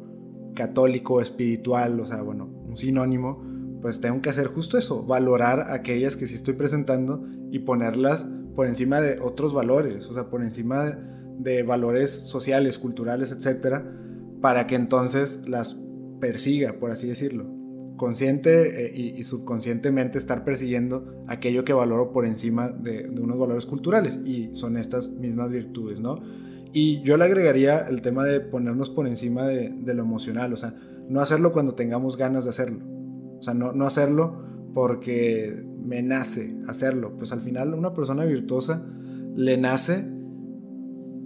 católico, 0.56 1.22
espiritual, 1.22 2.00
o 2.00 2.06
sea, 2.06 2.22
bueno, 2.22 2.46
un 2.46 2.78
sinónimo, 2.78 3.44
pues 3.82 4.02
tengo 4.02 4.22
que 4.22 4.30
hacer 4.30 4.48
justo 4.48 4.78
eso, 4.78 5.04
valorar 5.04 5.72
aquellas 5.72 6.18
que 6.18 6.28
sí 6.28 6.36
estoy 6.36 6.56
presentando 6.56 7.24
y 7.52 7.60
ponerlas 7.60 8.26
por 8.56 8.66
encima 8.66 9.00
de 9.00 9.20
otros 9.20 9.54
valores, 9.54 10.08
o 10.08 10.14
sea, 10.14 10.30
por 10.30 10.42
encima 10.42 10.84
de, 10.84 10.96
de 11.38 11.64
valores 11.64 12.12
sociales, 12.12 12.80
culturales, 12.80 13.32
etcétera, 13.32 13.86
para 14.42 14.66
que 14.66 14.76
entonces 14.76 15.48
las 15.48 15.78
persiga, 16.20 16.80
por 16.80 16.92
así 16.92 17.08
decirlo. 17.08 17.57
Consciente 17.98 18.86
eh, 18.86 19.16
y, 19.18 19.24
subconscientemente 19.24 20.18
estar 20.18 20.44
persiguiendo 20.44 21.24
aquello 21.28 21.66
que 21.66 21.74
valoro 21.74 22.14
por 22.14 22.26
encima 22.26 22.70
de, 22.70 23.10
unos 23.10 23.40
valores 23.40 23.66
culturales 23.66 24.20
y 24.24 24.56
son 24.56 24.78
estas 24.78 25.10
mismas 25.10 25.52
virtudes, 25.52 26.00
¿no? 26.00 26.22
Y 26.74 27.02
yo 27.02 27.18
le 27.18 27.26
agregaría 27.26 27.80
el 27.80 28.02
tema 28.02 28.24
de 28.24 28.40
ponernos 28.40 28.92
por 28.92 29.08
encima 29.08 29.48
de, 29.48 29.94
lo 29.94 30.04
emocional, 30.04 30.54
o 30.54 30.58
sea, 30.58 30.76
no 31.10 31.22
hacerlo 31.22 31.52
cuando 31.52 31.74
tengamos 31.74 32.18
ganas 32.18 32.44
de 32.44 32.52
hacerlo, 32.52 32.86
o 33.40 33.42
sea, 33.42 33.56
no, 33.56 33.74
no 33.74 33.86
hacerlo 33.86 34.44
porque 34.76 35.66
me 35.84 36.04
nace 36.04 36.56
hacerlo, 36.68 37.18
pues 37.18 37.32
al 37.32 37.42
final 37.42 37.74
una 37.74 37.94
persona 37.94 38.26
virtuosa 38.26 38.86
le 39.36 39.58
nace 39.58 40.06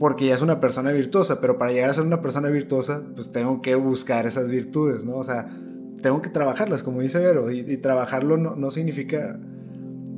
porque 0.01 0.25
ya 0.25 0.33
es 0.33 0.41
una 0.41 0.59
persona 0.59 0.91
virtuosa, 0.91 1.39
pero 1.41 1.59
para 1.59 1.71
llegar 1.71 1.91
a 1.91 1.93
ser 1.93 2.05
una 2.05 2.23
persona 2.23 2.49
virtuosa, 2.49 3.03
pues 3.13 3.31
tengo 3.31 3.61
que 3.61 3.75
buscar 3.75 4.25
esas 4.25 4.49
virtudes, 4.49 5.05
¿no? 5.05 5.17
O 5.17 5.23
sea, 5.23 5.60
tengo 6.01 6.21
que 6.21 6.29
trabajarlas, 6.29 6.83
como 6.83 7.01
dice 7.01 7.19
Vero, 7.19 7.51
y, 7.51 7.77
trabajarlo 7.77 8.37
no, 8.37 8.71
significa 8.71 9.39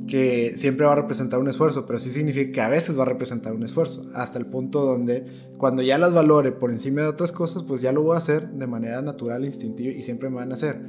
que 0.06 0.52
siempre 0.56 0.84
va 0.84 0.92
a 0.92 0.96
representar 0.96 1.38
un 1.40 1.48
esfuerzo, 1.48 1.86
pero 1.86 1.98
sí 1.98 2.10
significa 2.10 2.52
que 2.52 2.60
a 2.60 2.68
veces 2.68 2.98
va 2.98 3.02
a 3.02 3.06
representar 3.06 3.54
un 3.54 3.62
esfuerzo, 3.62 4.06
hasta 4.14 4.38
el 4.38 4.46
punto 4.46 4.84
donde 4.84 5.24
cuando 5.56 5.82
ya 5.82 5.98
las 5.98 6.12
valore 6.12 6.52
por 6.52 6.70
encima 6.70 7.02
de 7.02 7.08
otras 7.08 7.32
cosas, 7.32 7.62
pues 7.62 7.80
ya 7.80 7.92
lo 7.92 8.02
voy 8.02 8.14
a 8.14 8.18
hacer 8.18 8.48
de 8.50 8.66
manera 8.66 9.00
natural, 9.02 9.44
instintiva 9.44 9.92
y 9.92 10.02
siempre 10.02 10.28
me 10.28 10.36
van 10.36 10.50
a 10.50 10.54
hacer. 10.54 10.80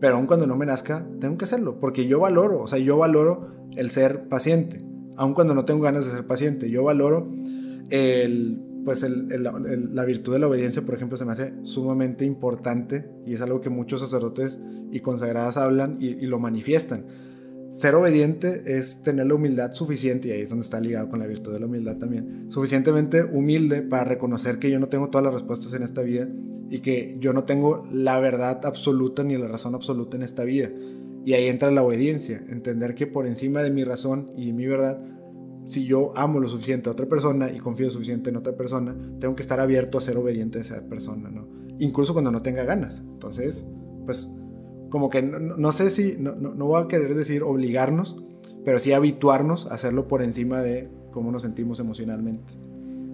Pero 0.00 0.16
aun 0.16 0.26
cuando 0.26 0.46
no 0.46 0.56
me 0.56 0.66
nazca, 0.66 1.06
tengo 1.20 1.36
que 1.38 1.44
hacerlo, 1.44 1.78
porque 1.80 2.06
yo 2.06 2.20
valoro, 2.20 2.60
o 2.60 2.66
sea, 2.66 2.78
yo 2.78 2.96
valoro 2.96 3.48
el 3.76 3.90
ser 3.90 4.28
paciente, 4.28 4.84
aun 5.16 5.34
cuando 5.34 5.54
no 5.54 5.64
tengo 5.64 5.80
ganas 5.80 6.06
de 6.06 6.12
ser 6.12 6.26
paciente, 6.26 6.70
yo 6.70 6.84
valoro 6.84 7.30
el, 7.90 8.60
pues 8.84 9.06
la 9.08 10.04
virtud 10.04 10.32
de 10.32 10.38
la 10.38 10.48
obediencia, 10.48 10.82
por 10.82 10.94
ejemplo, 10.94 11.16
se 11.16 11.24
me 11.24 11.32
hace 11.32 11.52
sumamente 11.62 12.24
importante 12.24 13.04
y 13.26 13.34
es 13.34 13.40
algo 13.40 13.60
que 13.60 13.70
muchos 13.70 14.00
sacerdotes 14.00 14.60
y 14.90 15.00
consagradas 15.00 15.56
hablan 15.56 15.96
y, 16.00 16.14
lo 16.26 16.38
manifiestan. 16.38 17.04
Ser 17.70 17.94
obediente 17.94 18.62
es 18.66 19.02
tener 19.02 19.26
la 19.26 19.34
humildad 19.34 19.72
suficiente, 19.72 20.28
y 20.28 20.30
ahí 20.32 20.42
es 20.42 20.50
donde 20.50 20.64
está 20.64 20.78
ligado 20.78 21.08
con 21.08 21.20
la 21.20 21.26
virtud 21.26 21.54
de 21.54 21.60
la 21.60 21.66
humildad 21.66 21.96
también, 21.96 22.46
suficientemente 22.50 23.24
humilde 23.24 23.80
para 23.80 24.04
reconocer 24.04 24.58
que 24.58 24.70
yo 24.70 24.78
no 24.78 24.88
tengo 24.88 25.08
todas 25.08 25.24
las 25.24 25.32
respuestas 25.32 25.72
en 25.72 25.82
esta 25.82 26.02
vida 26.02 26.28
y 26.68 26.80
que 26.80 27.16
yo 27.18 27.32
no 27.32 27.44
tengo 27.44 27.88
la 27.90 28.20
verdad 28.20 28.66
absoluta 28.66 29.24
ni 29.24 29.38
la 29.38 29.48
razón 29.48 29.74
absoluta 29.74 30.18
en 30.18 30.22
esta 30.22 30.44
vida. 30.44 30.70
Y 31.24 31.32
ahí 31.32 31.48
entra 31.48 31.70
la 31.70 31.82
obediencia, 31.82 32.42
entender 32.50 32.94
que 32.94 33.06
por 33.06 33.26
encima 33.26 33.62
de 33.62 33.70
mi 33.70 33.84
razón 33.84 34.32
y 34.36 34.52
mi 34.52 34.66
verdad 34.66 34.98
si 35.66 35.84
yo 35.84 36.16
amo 36.16 36.40
lo 36.40 36.48
suficiente 36.48 36.88
a 36.88 36.92
otra 36.92 37.06
persona 37.06 37.50
y 37.50 37.58
confío 37.58 37.88
suficiente 37.90 38.30
en 38.30 38.36
otra 38.36 38.54
persona, 38.54 38.94
tengo 39.20 39.34
que 39.34 39.42
estar 39.42 39.60
abierto 39.60 39.98
a 39.98 40.00
ser 40.00 40.16
obediente 40.16 40.58
a 40.58 40.60
esa 40.62 40.88
persona, 40.88 41.30
¿no? 41.30 41.48
Incluso 41.78 42.12
cuando 42.12 42.30
no 42.30 42.42
tenga 42.42 42.64
ganas. 42.64 43.00
Entonces, 43.00 43.66
pues, 44.04 44.38
como 44.90 45.08
que 45.08 45.22
no, 45.22 45.72
sé 45.72 45.90
si, 45.90 46.16
no, 46.18 46.34
no, 46.34 46.66
voy 46.66 46.82
a 46.82 46.88
querer 46.88 47.14
decir 47.14 47.42
obligarnos, 47.42 48.22
pero 48.64 48.78
sí 48.78 48.92
habituarnos 48.92 49.70
a 49.70 49.74
hacerlo 49.74 50.06
por 50.06 50.22
encima 50.22 50.60
de 50.60 50.90
cómo 51.10 51.32
nos 51.32 51.42
sentimos 51.42 51.80
emocionalmente. 51.80 52.52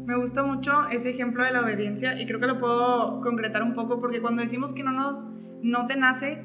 Me 0.07 0.17
gusta 0.17 0.43
mucho 0.43 0.89
ese 0.89 1.11
ejemplo 1.11 1.45
de 1.45 1.53
la 1.53 1.61
obediencia 1.63 2.21
y 2.21 2.27
creo 2.27 2.41
que 2.41 2.47
lo 2.47 2.59
puedo 2.59 3.21
concretar 3.21 3.63
un 3.63 3.75
poco 3.75 4.01
porque 4.01 4.21
cuando 4.21 4.43
decimos 4.43 4.73
que 4.73 4.83
no 4.83 4.93
nos 4.93 5.27
no 5.63 5.87
te 5.87 5.97
nace, 5.97 6.43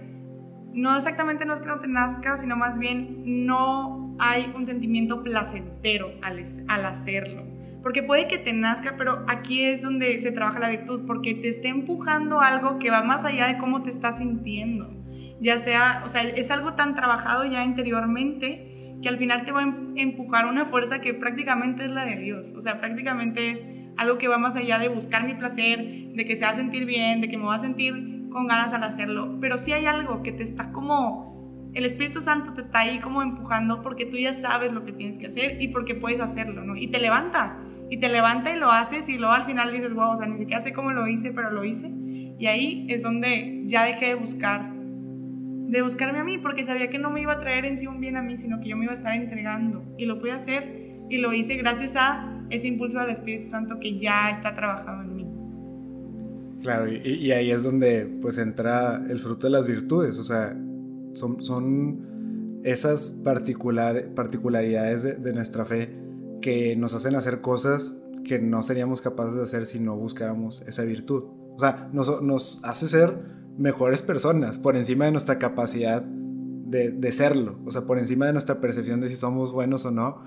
no 0.73 0.95
exactamente 0.95 1.45
no 1.45 1.53
es 1.53 1.59
que 1.61 1.67
no 1.67 1.79
te 1.79 1.87
nazca, 1.87 2.35
sino 2.35 2.57
más 2.57 2.77
bien 2.77 3.45
no 3.45 4.02
hay 4.19 4.51
un 4.55 4.65
sentimiento 4.65 5.23
placentero 5.23 6.11
al, 6.21 6.85
hacerlo. 6.85 7.43
Porque 7.81 8.01
puede 8.01 8.27
que 8.27 8.37
te 8.37 8.53
nazca, 8.53 8.95
pero 8.97 9.25
aquí 9.27 9.63
es 9.63 9.81
donde 9.81 10.19
se 10.21 10.31
trabaja 10.31 10.59
la 10.59 10.69
virtud, 10.69 11.05
porque 11.05 11.35
te 11.35 11.49
está 11.49 11.67
empujando 11.67 12.39
algo 12.39 12.79
que 12.79 12.89
va 12.89 13.03
más 13.03 13.25
allá 13.25 13.47
de 13.47 13.57
cómo 13.57 13.83
te 13.83 13.89
estás 13.89 14.19
sintiendo. 14.19 14.93
Ya 15.41 15.59
sea, 15.59 16.01
o 16.05 16.07
sea, 16.07 16.23
es 16.23 16.49
algo 16.51 16.73
tan 16.73 16.95
trabajado 16.95 17.43
ya 17.43 17.65
interiormente 17.65 18.97
que 19.01 19.09
al 19.09 19.17
final 19.17 19.43
te 19.43 19.51
va 19.51 19.59
a 19.59 19.63
em-, 19.63 19.97
empujar 19.97 20.45
una 20.45 20.65
fuerza 20.65 21.01
que 21.01 21.13
prácticamente 21.13 21.83
es 21.83 21.91
la 21.91 22.05
de 22.05 22.17
Dios. 22.17 22.53
O 22.57 22.61
sea, 22.61 22.79
prácticamente 22.79 23.51
es 23.51 23.65
algo 23.97 24.17
que 24.17 24.29
va 24.29 24.37
más 24.37 24.55
allá 24.55 24.79
de 24.79 24.87
buscar 24.87 25.25
mi 25.25 25.35
placer, 25.35 25.85
de 26.13 26.25
que 26.25 26.35
se 26.37 26.45
va 26.45 26.51
a 26.51 26.55
sentir 26.55 26.85
bien, 26.85 27.19
de 27.19 27.27
que 27.27 27.37
me 27.37 27.43
va 27.43 27.55
a 27.55 27.59
sentir 27.59 28.29
con 28.29 28.47
ganas 28.47 28.73
al 28.73 28.83
hacerlo. 28.83 29.37
Pero 29.41 29.57
sí 29.57 29.73
hay 29.73 29.85
algo 29.85 30.23
que 30.23 30.31
te 30.31 30.43
está 30.43 30.71
como 30.71 31.32
el 31.73 31.85
Espíritu 31.85 32.21
Santo 32.21 32.53
te 32.53 32.61
está 32.61 32.79
ahí 32.79 32.99
como 32.99 33.21
empujando 33.21 33.81
porque 33.81 34.05
tú 34.05 34.17
ya 34.17 34.33
sabes 34.33 34.73
lo 34.73 34.83
que 34.83 34.91
tienes 34.91 35.17
que 35.17 35.27
hacer 35.27 35.61
y 35.61 35.69
porque 35.69 35.95
puedes 35.95 36.19
hacerlo, 36.19 36.63
¿no? 36.63 36.75
Y 36.75 36.87
te 36.87 36.99
levanta 36.99 37.57
y 37.89 37.97
te 37.97 38.09
levanta 38.09 38.55
y 38.55 38.59
lo 38.59 38.71
haces 38.71 39.07
y 39.09 39.17
luego 39.17 39.33
al 39.33 39.45
final 39.45 39.71
dices, 39.71 39.93
wow, 39.93 40.11
o 40.11 40.15
sea, 40.15 40.27
ni 40.27 40.37
siquiera 40.37 40.59
sé 40.59 40.73
cómo 40.73 40.91
lo 40.91 41.07
hice, 41.07 41.31
pero 41.31 41.51
lo 41.51 41.63
hice. 41.63 41.91
Y 42.39 42.47
ahí 42.47 42.87
es 42.89 43.03
donde 43.03 43.63
ya 43.65 43.85
dejé 43.85 44.07
de 44.07 44.15
buscar, 44.15 44.73
de 44.73 45.81
buscarme 45.81 46.19
a 46.19 46.23
mí, 46.23 46.37
porque 46.39 46.63
sabía 46.63 46.89
que 46.89 46.99
no 46.99 47.11
me 47.11 47.21
iba 47.21 47.33
a 47.33 47.39
traer 47.39 47.65
en 47.65 47.77
sí 47.77 47.87
un 47.87 47.99
bien 47.99 48.17
a 48.17 48.21
mí, 48.21 48.37
sino 48.37 48.59
que 48.59 48.69
yo 48.69 48.77
me 48.77 48.85
iba 48.85 48.91
a 48.91 48.95
estar 48.95 49.13
entregando. 49.15 49.83
Y 49.97 50.05
lo 50.05 50.19
pude 50.19 50.31
hacer 50.31 50.97
y 51.09 51.17
lo 51.17 51.33
hice 51.33 51.55
gracias 51.55 51.95
a 51.95 52.43
ese 52.49 52.67
impulso 52.67 52.99
del 52.99 53.11
Espíritu 53.11 53.45
Santo 53.45 53.79
que 53.79 53.99
ya 53.99 54.29
está 54.31 54.53
trabajado 54.53 55.03
en 55.03 55.15
mí. 55.15 55.27
Claro, 56.63 56.91
y, 56.91 57.31
ahí 57.31 57.51
es 57.51 57.61
donde 57.61 58.05
pues 58.21 58.37
entra 58.37 59.03
el 59.09 59.19
fruto 59.19 59.47
de 59.47 59.51
las 59.51 59.67
virtudes, 59.67 60.17
o 60.17 60.23
sea, 60.23 60.55
son, 61.13 61.43
son 61.43 62.61
esas 62.63 63.11
particular, 63.23 64.13
particularidades 64.15 65.03
de, 65.03 65.15
de 65.15 65.33
nuestra 65.33 65.65
fe 65.65 65.95
que 66.41 66.75
nos 66.75 66.93
hacen 66.93 67.15
hacer 67.15 67.41
cosas 67.41 68.03
que 68.23 68.39
no 68.39 68.63
seríamos 68.63 69.01
capaces 69.01 69.35
de 69.35 69.43
hacer 69.43 69.65
si 69.65 69.79
no 69.79 69.95
buscáramos 69.95 70.61
esa 70.67 70.83
virtud. 70.83 71.25
O 71.55 71.59
sea, 71.59 71.89
nos, 71.93 72.21
nos 72.21 72.63
hace 72.63 72.87
ser 72.87 73.13
mejores 73.57 74.01
personas 74.01 74.57
por 74.57 74.75
encima 74.75 75.05
de 75.05 75.11
nuestra 75.11 75.37
capacidad 75.37 76.01
de, 76.01 76.91
de, 76.91 77.11
serlo. 77.11 77.59
O 77.65 77.71
sea, 77.71 77.81
por 77.81 77.99
encima 77.99 78.25
de 78.25 78.33
nuestra 78.33 78.59
percepción 78.59 79.01
de 79.01 79.09
si 79.09 79.15
somos 79.15 79.51
buenos 79.51 79.85
o 79.85 79.91
no, 79.91 80.23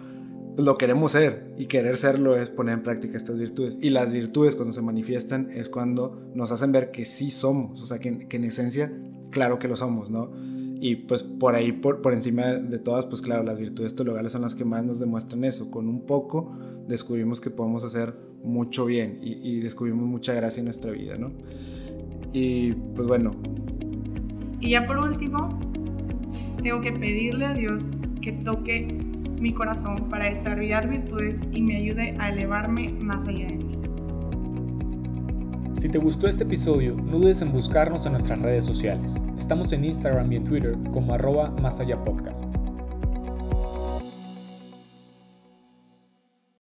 pues 0.55 0.65
lo 0.65 0.79
queremos 0.79 1.13
ser. 1.13 1.53
Y 1.59 1.67
querer 1.67 1.97
serlo 1.97 2.37
es 2.37 2.51
poner 2.51 2.75
en 2.75 2.83
práctica 2.85 3.17
estas 3.17 3.39
virtudes. 3.39 3.79
Y 3.81 3.91
las 3.91 4.13
virtudes 4.13 4.55
cuando 4.55 4.73
se 4.73 4.83
manifiestan 4.83 5.51
es 5.51 5.69
cuando 5.69 6.31
nos 6.35 6.53
hacen 6.53 6.71
ver 6.71 6.91
que 6.93 7.05
sí 7.05 7.31
somos. 7.31 7.83
O 7.83 7.87
sea, 7.87 7.99
que, 7.99 8.29
que 8.29 8.37
en 8.37 8.45
esencia, 8.45 8.93
claro 9.31 9.59
que 9.59 9.69
lo 9.69 9.77
somos, 9.77 10.11
¿no? 10.11 10.31
Y 10.79 10.97
pues 10.97 11.23
por 11.23 11.55
ahí, 11.55 11.73
por, 11.73 12.03
por 12.03 12.13
encima 12.13 12.45
de 12.45 12.79
todas, 12.79 13.07
pues 13.07 13.23
claro, 13.23 13.43
las 13.43 13.59
virtudes 13.59 13.95
teologales 13.95 14.33
son 14.33 14.43
las 14.43 14.55
que 14.55 14.65
más 14.65 14.85
nos 14.85 15.01
demuestran 15.01 15.45
eso. 15.45 15.71
Con 15.71 15.89
un 15.89 16.05
poco 16.05 16.53
descubrimos 16.87 17.41
que 17.41 17.51
podemos 17.51 17.83
hacer 17.85 18.15
mucho 18.43 18.85
bien 18.87 19.19
y, 19.23 19.61
descubrimos 19.61 20.07
mucha 20.07 20.33
gracia 20.35 20.61
en 20.61 20.67
nuestra 20.67 20.93
vida, 20.93 21.17
¿no? 21.17 21.33
Y 22.33 22.73
pues 22.73 23.09
bueno. 23.09 23.37
Y 24.61 24.71
ya 24.71 24.87
por 24.87 24.99
último, 24.99 25.59
tengo 26.63 26.81
que 26.81 26.93
pedirle 26.93 27.47
a 27.47 27.55
Dios 27.55 27.95
que 28.21 28.33
toque 28.33 28.87
mi 29.41 29.53
corazón 29.53 30.09
para 30.11 30.27
desarrollar 30.27 30.89
virtudes 30.89 31.43
y 31.53 31.63
me 31.63 31.77
ayude 31.77 32.17
a 32.19 32.31
elevarme 32.31 32.93
más 32.93 33.27
allá 33.27 33.47
de 33.47 33.57
mí. 33.57 33.76
Si 35.77 35.91
te 35.91 35.99
gustó 35.99 36.27
este 36.27 36.45
episodio, 36.45 36.97
no 36.97 37.19
dudes 37.19 37.43
en 37.43 37.53
buscarnos 37.53 38.07
en 38.07 38.13
nuestras 38.13 38.41
redes 38.41 38.65
sociales. 38.65 39.23
Estamos 39.37 39.73
en 39.73 39.85
Instagram 39.85 40.33
y 40.33 40.37
en 40.37 40.43
Twitter 40.43 40.75
como 40.91 41.13
arroba 41.13 41.51
más 41.51 41.81
allá 41.81 42.03
podcast. 42.03 42.45